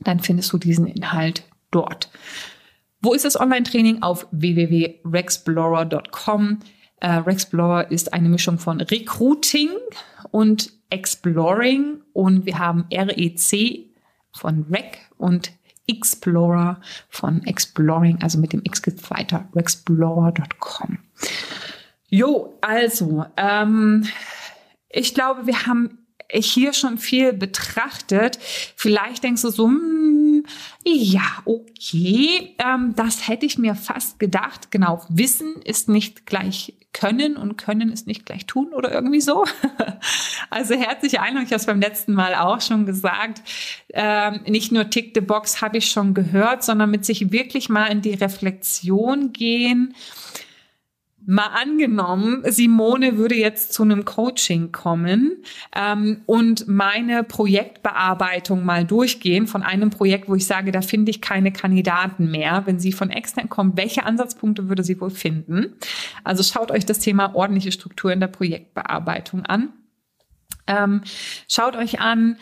Dann 0.02 0.20
findest 0.20 0.52
du 0.52 0.58
diesen 0.58 0.88
Inhalt 0.88 1.44
dort. 1.70 2.10
Wo 3.02 3.14
ist 3.14 3.26
das 3.26 3.38
Online-Training? 3.40 4.02
Auf 4.04 4.28
www.rexplorer.com. 4.32 6.60
Äh, 6.98 7.12
Rexplorer 7.12 7.90
ist 7.90 8.14
eine 8.14 8.30
Mischung 8.30 8.60
von 8.60 8.80
Recruiting 8.80 9.70
und 10.30 10.72
Exploring 10.92 12.02
und 12.14 12.46
wir 12.46 12.60
haben 12.60 12.86
REC 12.94 13.88
von 14.34 14.68
Rec 14.70 15.00
und 15.18 15.52
Explorer 15.88 16.80
von 17.10 17.44
Exploring, 17.44 18.20
also 18.22 18.38
mit 18.38 18.54
dem 18.54 18.62
X 18.64 18.84
geht 18.84 19.10
weiter, 19.10 19.50
rexplorer.com. 19.56 21.00
Jo, 22.08 22.56
also, 22.62 23.26
ähm, 23.36 24.06
ich 24.90 25.16
glaube, 25.16 25.48
wir 25.48 25.66
haben 25.66 25.98
hier 26.32 26.74
schon 26.74 26.98
viel 26.98 27.34
betrachtet. 27.34 28.38
Vielleicht 28.76 29.24
denkst 29.24 29.42
du 29.42 29.50
so, 29.50 29.68
ja, 30.86 31.22
okay, 31.46 32.56
ähm, 32.58 32.94
das 32.96 33.28
hätte 33.28 33.46
ich 33.46 33.58
mir 33.58 33.76
fast 33.76 34.20
gedacht. 34.20 34.72
Genau, 34.72 35.04
Wissen 35.10 35.56
ist 35.64 35.90
nicht 35.90 36.26
gleich 36.26 36.74
Können 36.94 37.38
und 37.38 37.58
Können 37.58 37.90
ist 37.90 38.08
nicht 38.08 38.26
gleich 38.26 38.46
Tun 38.46 38.74
oder 38.74 38.92
irgendwie 38.92 39.22
so. 39.22 39.46
also 40.50 40.76
herzliche 40.76 41.22
Einladung, 41.22 41.46
ich 41.46 41.52
habe 41.52 41.62
es 41.62 41.66
beim 41.66 41.80
letzten 41.80 42.14
Mal 42.14 42.36
auch 42.36 42.62
schon 42.62 42.86
gesagt. 42.86 43.42
Ähm, 43.94 44.42
nicht 44.48 44.72
nur 44.72 44.90
Tick 44.90 45.12
the 45.16 45.22
Box 45.22 45.62
habe 45.62 45.78
ich 45.78 45.90
schon 45.90 46.14
gehört, 46.14 46.64
sondern 46.64 46.92
mit 46.92 47.06
sich 47.06 47.32
wirklich 47.32 47.70
mal 47.70 47.88
in 47.88 48.02
die 48.02 48.14
Reflexion 48.14 49.32
gehen 49.34 49.94
Mal 51.26 51.48
angenommen, 51.48 52.44
Simone 52.48 53.18
würde 53.18 53.36
jetzt 53.36 53.74
zu 53.74 53.84
einem 53.84 54.06
Coaching 54.06 54.72
kommen 54.72 55.44
ähm, 55.76 56.22
und 56.26 56.68
meine 56.68 57.24
Projektbearbeitung 57.24 58.66
mal 58.66 58.86
durchgehen 58.86 59.46
von 59.46 59.62
einem 59.62 59.92
Projekt, 59.92 60.28
wo 60.28 60.36
ich 60.36 60.48
sage, 60.48 60.72
da 60.72 60.82
finde 60.82 61.12
ich 61.12 61.22
keine 61.22 61.52
Kandidaten 61.52 62.32
mehr. 62.32 62.64
Wenn 62.66 62.80
sie 62.80 62.92
von 62.92 63.12
extern 63.12 63.50
kommt, 63.50 63.78
welche 63.78 64.04
Ansatzpunkte 64.06 64.68
würde 64.68 64.84
sie 64.84 65.00
wohl 65.00 65.12
finden? 65.12 65.76
Also 66.24 66.42
schaut 66.44 66.72
euch 66.72 66.86
das 66.86 67.00
Thema 67.00 67.36
ordentliche 67.36 67.72
Struktur 67.72 68.12
in 68.12 68.20
der 68.20 68.28
Projektbearbeitung 68.28 69.46
an. 69.46 69.74
Ähm, 70.68 71.02
schaut 71.48 71.76
euch 71.76 72.00
an, 72.00 72.38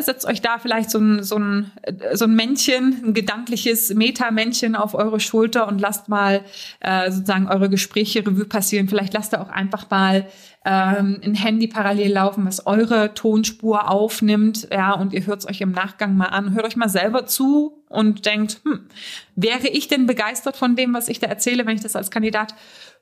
setzt 0.00 0.26
euch 0.26 0.42
da 0.42 0.58
vielleicht 0.58 0.90
so 0.90 0.98
ein, 0.98 1.22
so 1.22 1.36
ein, 1.36 1.72
so 2.12 2.24
ein 2.24 2.34
Männchen, 2.34 3.02
ein 3.04 3.14
gedankliches 3.14 3.94
Meta-Männchen 3.94 4.74
auf 4.74 4.94
eure 4.94 5.20
Schulter 5.20 5.68
und 5.68 5.80
lasst 5.80 6.08
mal 6.08 6.42
äh, 6.80 7.10
sozusagen 7.10 7.48
eure 7.48 7.70
Gespräche 7.70 8.26
Revue 8.26 8.46
passieren. 8.46 8.88
Vielleicht 8.88 9.14
lasst 9.14 9.32
ihr 9.32 9.40
auch 9.40 9.48
einfach 9.48 9.88
mal 9.90 10.26
ähm, 10.64 11.20
ein 11.24 11.34
Handy 11.34 11.68
parallel 11.68 12.12
laufen, 12.12 12.44
was 12.44 12.66
eure 12.66 13.14
Tonspur 13.14 13.88
aufnimmt, 13.88 14.68
ja, 14.72 14.92
und 14.92 15.12
ihr 15.12 15.24
hört 15.24 15.40
es 15.40 15.48
euch 15.48 15.60
im 15.60 15.70
Nachgang 15.70 16.16
mal 16.16 16.26
an. 16.26 16.54
Hört 16.54 16.66
euch 16.66 16.76
mal 16.76 16.88
selber 16.88 17.26
zu 17.26 17.84
und 17.88 18.26
denkt, 18.26 18.60
hm, 18.64 18.86
wäre 19.36 19.68
ich 19.68 19.88
denn 19.88 20.06
begeistert 20.06 20.56
von 20.56 20.76
dem, 20.76 20.94
was 20.94 21.08
ich 21.08 21.20
da 21.20 21.26
erzähle, 21.26 21.66
wenn 21.66 21.76
ich 21.76 21.82
das 21.82 21.96
als 21.96 22.10
Kandidat 22.10 22.54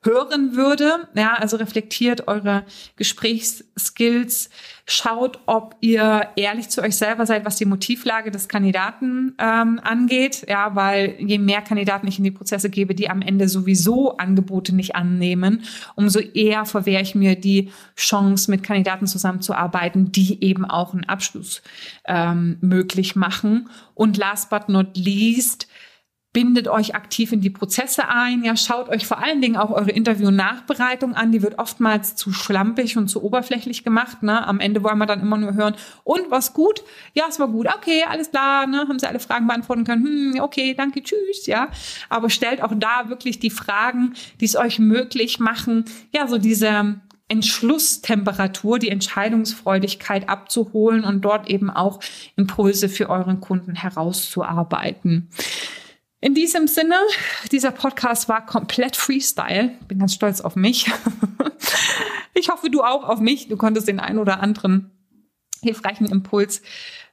hören 0.04 0.54
würde. 0.54 1.08
Ja, 1.14 1.34
also 1.34 1.56
reflektiert 1.56 2.28
eure 2.28 2.64
Gesprächsskills, 2.96 4.50
schaut, 4.86 5.38
ob 5.46 5.76
ihr 5.80 6.28
ehrlich 6.36 6.68
zu 6.68 6.82
euch 6.82 6.96
selber 6.96 7.24
seid, 7.24 7.46
was 7.46 7.56
die 7.56 7.64
Motivlage 7.64 8.30
des 8.30 8.48
Kandidaten 8.48 9.34
ähm, 9.38 9.80
angeht. 9.82 10.44
Ja, 10.46 10.74
weil 10.74 11.16
je 11.18 11.38
mehr 11.38 11.62
Kandidaten 11.62 12.06
ich 12.06 12.18
in 12.18 12.24
die 12.24 12.30
Prozesse 12.30 12.68
gebe, 12.68 12.94
die 12.94 13.08
am 13.08 13.22
Ende 13.22 13.48
sowieso 13.48 14.16
Angebote 14.18 14.74
nicht 14.74 14.94
annehmen, 14.94 15.64
umso 15.94 16.18
eher 16.20 16.66
verwehre 16.66 17.02
ich 17.02 17.14
mir 17.14 17.34
die 17.34 17.70
Chance, 17.96 18.50
mit 18.50 18.62
Kandidaten 18.62 19.06
zusammenzuarbeiten, 19.06 20.12
die 20.12 20.44
eben 20.44 20.66
auch 20.66 20.92
einen 20.92 21.04
Abschluss 21.04 21.62
ähm, 22.04 22.58
möglich 22.60 23.16
machen. 23.16 23.70
Und 23.94 24.16
last 24.16 24.50
but 24.50 24.68
not 24.74 24.96
least, 24.96 25.68
bindet 26.34 26.66
euch 26.66 26.96
aktiv 26.96 27.32
in 27.32 27.40
die 27.40 27.48
Prozesse 27.48 28.08
ein, 28.08 28.42
ja, 28.42 28.56
schaut 28.56 28.88
euch 28.88 29.06
vor 29.06 29.22
allen 29.22 29.40
Dingen 29.40 29.56
auch 29.56 29.70
eure 29.70 29.92
Interview-Nachbereitung 29.92 31.14
an, 31.14 31.30
die 31.30 31.42
wird 31.42 31.60
oftmals 31.60 32.16
zu 32.16 32.32
schlampig 32.32 32.96
und 32.96 33.06
zu 33.06 33.22
oberflächlich 33.22 33.84
gemacht, 33.84 34.22
ne? 34.24 34.44
Am 34.44 34.58
Ende 34.58 34.82
wollen 34.82 34.98
wir 34.98 35.06
dann 35.06 35.20
immer 35.20 35.38
nur 35.38 35.54
hören, 35.54 35.76
und 36.02 36.30
was 36.30 36.52
gut? 36.52 36.82
Ja, 37.14 37.26
es 37.28 37.38
war 37.38 37.48
gut. 37.48 37.68
Okay, 37.68 38.04
alles 38.06 38.32
klar, 38.32 38.66
ne? 38.66 38.80
Haben 38.88 38.98
sie 38.98 39.06
alle 39.06 39.20
Fragen 39.20 39.46
beantworten 39.46 39.84
können? 39.84 40.04
Hm, 40.34 40.40
okay, 40.40 40.74
danke, 40.74 41.04
tschüss, 41.04 41.46
ja. 41.46 41.68
Aber 42.08 42.28
stellt 42.28 42.60
auch 42.62 42.72
da 42.74 43.08
wirklich 43.08 43.38
die 43.38 43.50
Fragen, 43.50 44.14
die 44.40 44.46
es 44.46 44.56
euch 44.56 44.80
möglich 44.80 45.38
machen, 45.38 45.84
ja, 46.12 46.26
so 46.26 46.38
diese 46.38 47.00
Entschlusstemperatur, 47.28 48.78
die 48.78 48.90
Entscheidungsfreudigkeit 48.90 50.28
abzuholen 50.28 51.04
und 51.04 51.22
dort 51.22 51.48
eben 51.48 51.70
auch 51.70 52.00
Impulse 52.36 52.88
für 52.88 53.08
euren 53.08 53.40
Kunden 53.40 53.74
herauszuarbeiten. 53.74 55.30
In 56.20 56.34
diesem 56.34 56.66
Sinne, 56.66 56.96
dieser 57.52 57.70
Podcast 57.70 58.28
war 58.28 58.46
komplett 58.46 58.96
Freestyle. 58.96 59.72
Bin 59.88 59.98
ganz 59.98 60.14
stolz 60.14 60.40
auf 60.40 60.56
mich. 60.56 60.90
Ich 62.36 62.48
hoffe, 62.48 62.68
du 62.68 62.82
auch 62.82 63.04
auf 63.04 63.20
mich. 63.20 63.46
Du 63.46 63.56
konntest 63.56 63.86
den 63.86 64.00
einen 64.00 64.18
oder 64.18 64.40
anderen 64.40 64.90
hilfreichen 65.62 66.06
Impuls 66.06 66.62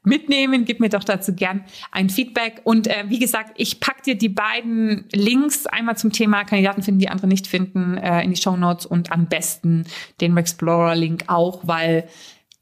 mitnehmen. 0.03 0.65
Gib 0.65 0.79
mir 0.79 0.89
doch 0.89 1.03
dazu 1.03 1.33
gern 1.33 1.63
ein 1.91 2.09
Feedback. 2.09 2.61
Und 2.63 2.87
äh, 2.87 3.05
wie 3.07 3.19
gesagt, 3.19 3.53
ich 3.55 3.79
pack 3.79 4.03
dir 4.03 4.15
die 4.15 4.29
beiden 4.29 5.05
Links 5.13 5.67
einmal 5.67 5.97
zum 5.97 6.11
Thema 6.11 6.43
Kandidaten 6.43 6.83
finden, 6.83 6.99
die 6.99 7.09
andere 7.09 7.27
nicht 7.27 7.47
finden, 7.47 7.97
äh, 7.97 8.23
in 8.23 8.31
die 8.31 8.41
Show 8.41 8.57
Notes 8.57 8.85
und 8.85 9.11
am 9.11 9.27
besten 9.27 9.85
den 10.19 10.35
Explorer-Link 10.37 11.25
auch, 11.27 11.61
weil 11.67 12.07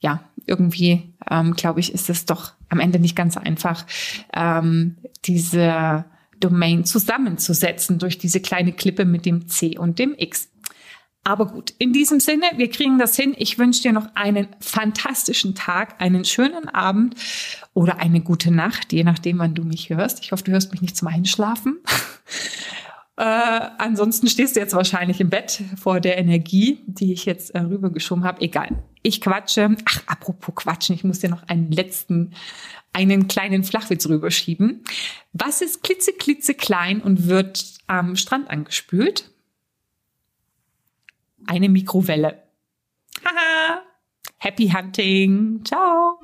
ja, 0.01 0.23
irgendwie, 0.45 1.13
ähm, 1.29 1.53
glaube 1.53 1.79
ich, 1.79 1.93
ist 1.93 2.09
es 2.09 2.25
doch 2.25 2.53
am 2.69 2.79
Ende 2.79 2.99
nicht 2.99 3.15
ganz 3.15 3.37
einfach, 3.37 3.85
ähm, 4.33 4.97
diese 5.25 6.05
Domain 6.39 6.85
zusammenzusetzen 6.85 7.99
durch 7.99 8.17
diese 8.17 8.39
kleine 8.39 8.71
Klippe 8.71 9.05
mit 9.05 9.25
dem 9.25 9.47
C 9.47 9.77
und 9.77 9.99
dem 9.99 10.15
X. 10.17 10.49
Aber 11.23 11.47
gut, 11.47 11.73
in 11.77 11.93
diesem 11.93 12.19
Sinne, 12.19 12.45
wir 12.55 12.69
kriegen 12.69 12.97
das 12.97 13.15
hin. 13.15 13.35
Ich 13.37 13.59
wünsche 13.59 13.81
dir 13.81 13.93
noch 13.93 14.07
einen 14.15 14.47
fantastischen 14.59 15.53
Tag, 15.53 16.01
einen 16.01 16.25
schönen 16.25 16.69
Abend 16.69 17.15
oder 17.73 17.99
eine 17.99 18.21
gute 18.21 18.51
Nacht, 18.51 18.93
je 18.93 19.03
nachdem, 19.03 19.39
wann 19.39 19.53
du 19.53 19.63
mich 19.63 19.89
hörst. 19.89 20.23
Ich 20.23 20.31
hoffe, 20.31 20.43
du 20.43 20.51
hörst 20.51 20.71
mich 20.71 20.81
nicht 20.81 20.95
zum 20.95 21.09
Einschlafen. 21.09 21.79
äh, 23.17 23.21
ansonsten 23.21 24.27
stehst 24.27 24.55
du 24.55 24.61
jetzt 24.61 24.73
wahrscheinlich 24.73 25.19
im 25.19 25.29
Bett 25.29 25.61
vor 25.79 25.99
der 25.99 26.17
Energie, 26.17 26.79
die 26.87 27.11
ich 27.11 27.25
jetzt 27.25 27.51
äh, 27.51 27.59
rübergeschoben 27.59 28.23
habe. 28.23 28.41
Egal. 28.41 28.81
Ich 29.03 29.21
quatsche. 29.21 29.75
Ach, 29.85 30.01
apropos 30.07 30.55
Quatschen, 30.55 30.95
ich 30.95 31.03
muss 31.03 31.19
dir 31.19 31.29
noch 31.29 31.43
einen 31.43 31.71
letzten, 31.71 32.33
einen 32.93 33.27
kleinen 33.27 33.63
Flachwitz 33.63 34.07
rüberschieben. 34.07 34.83
Was 35.33 35.61
ist 35.61 35.83
klitze, 35.83 36.53
klein 36.53 37.01
und 37.01 37.27
wird 37.27 37.65
am 37.87 38.15
Strand 38.15 38.49
angespült? 38.49 39.29
Eine 41.49 41.67
Mikrowelle. 41.67 42.43
Haha. 43.25 43.81
Happy 44.37 44.69
Hunting. 44.69 45.61
Ciao. 45.65 46.19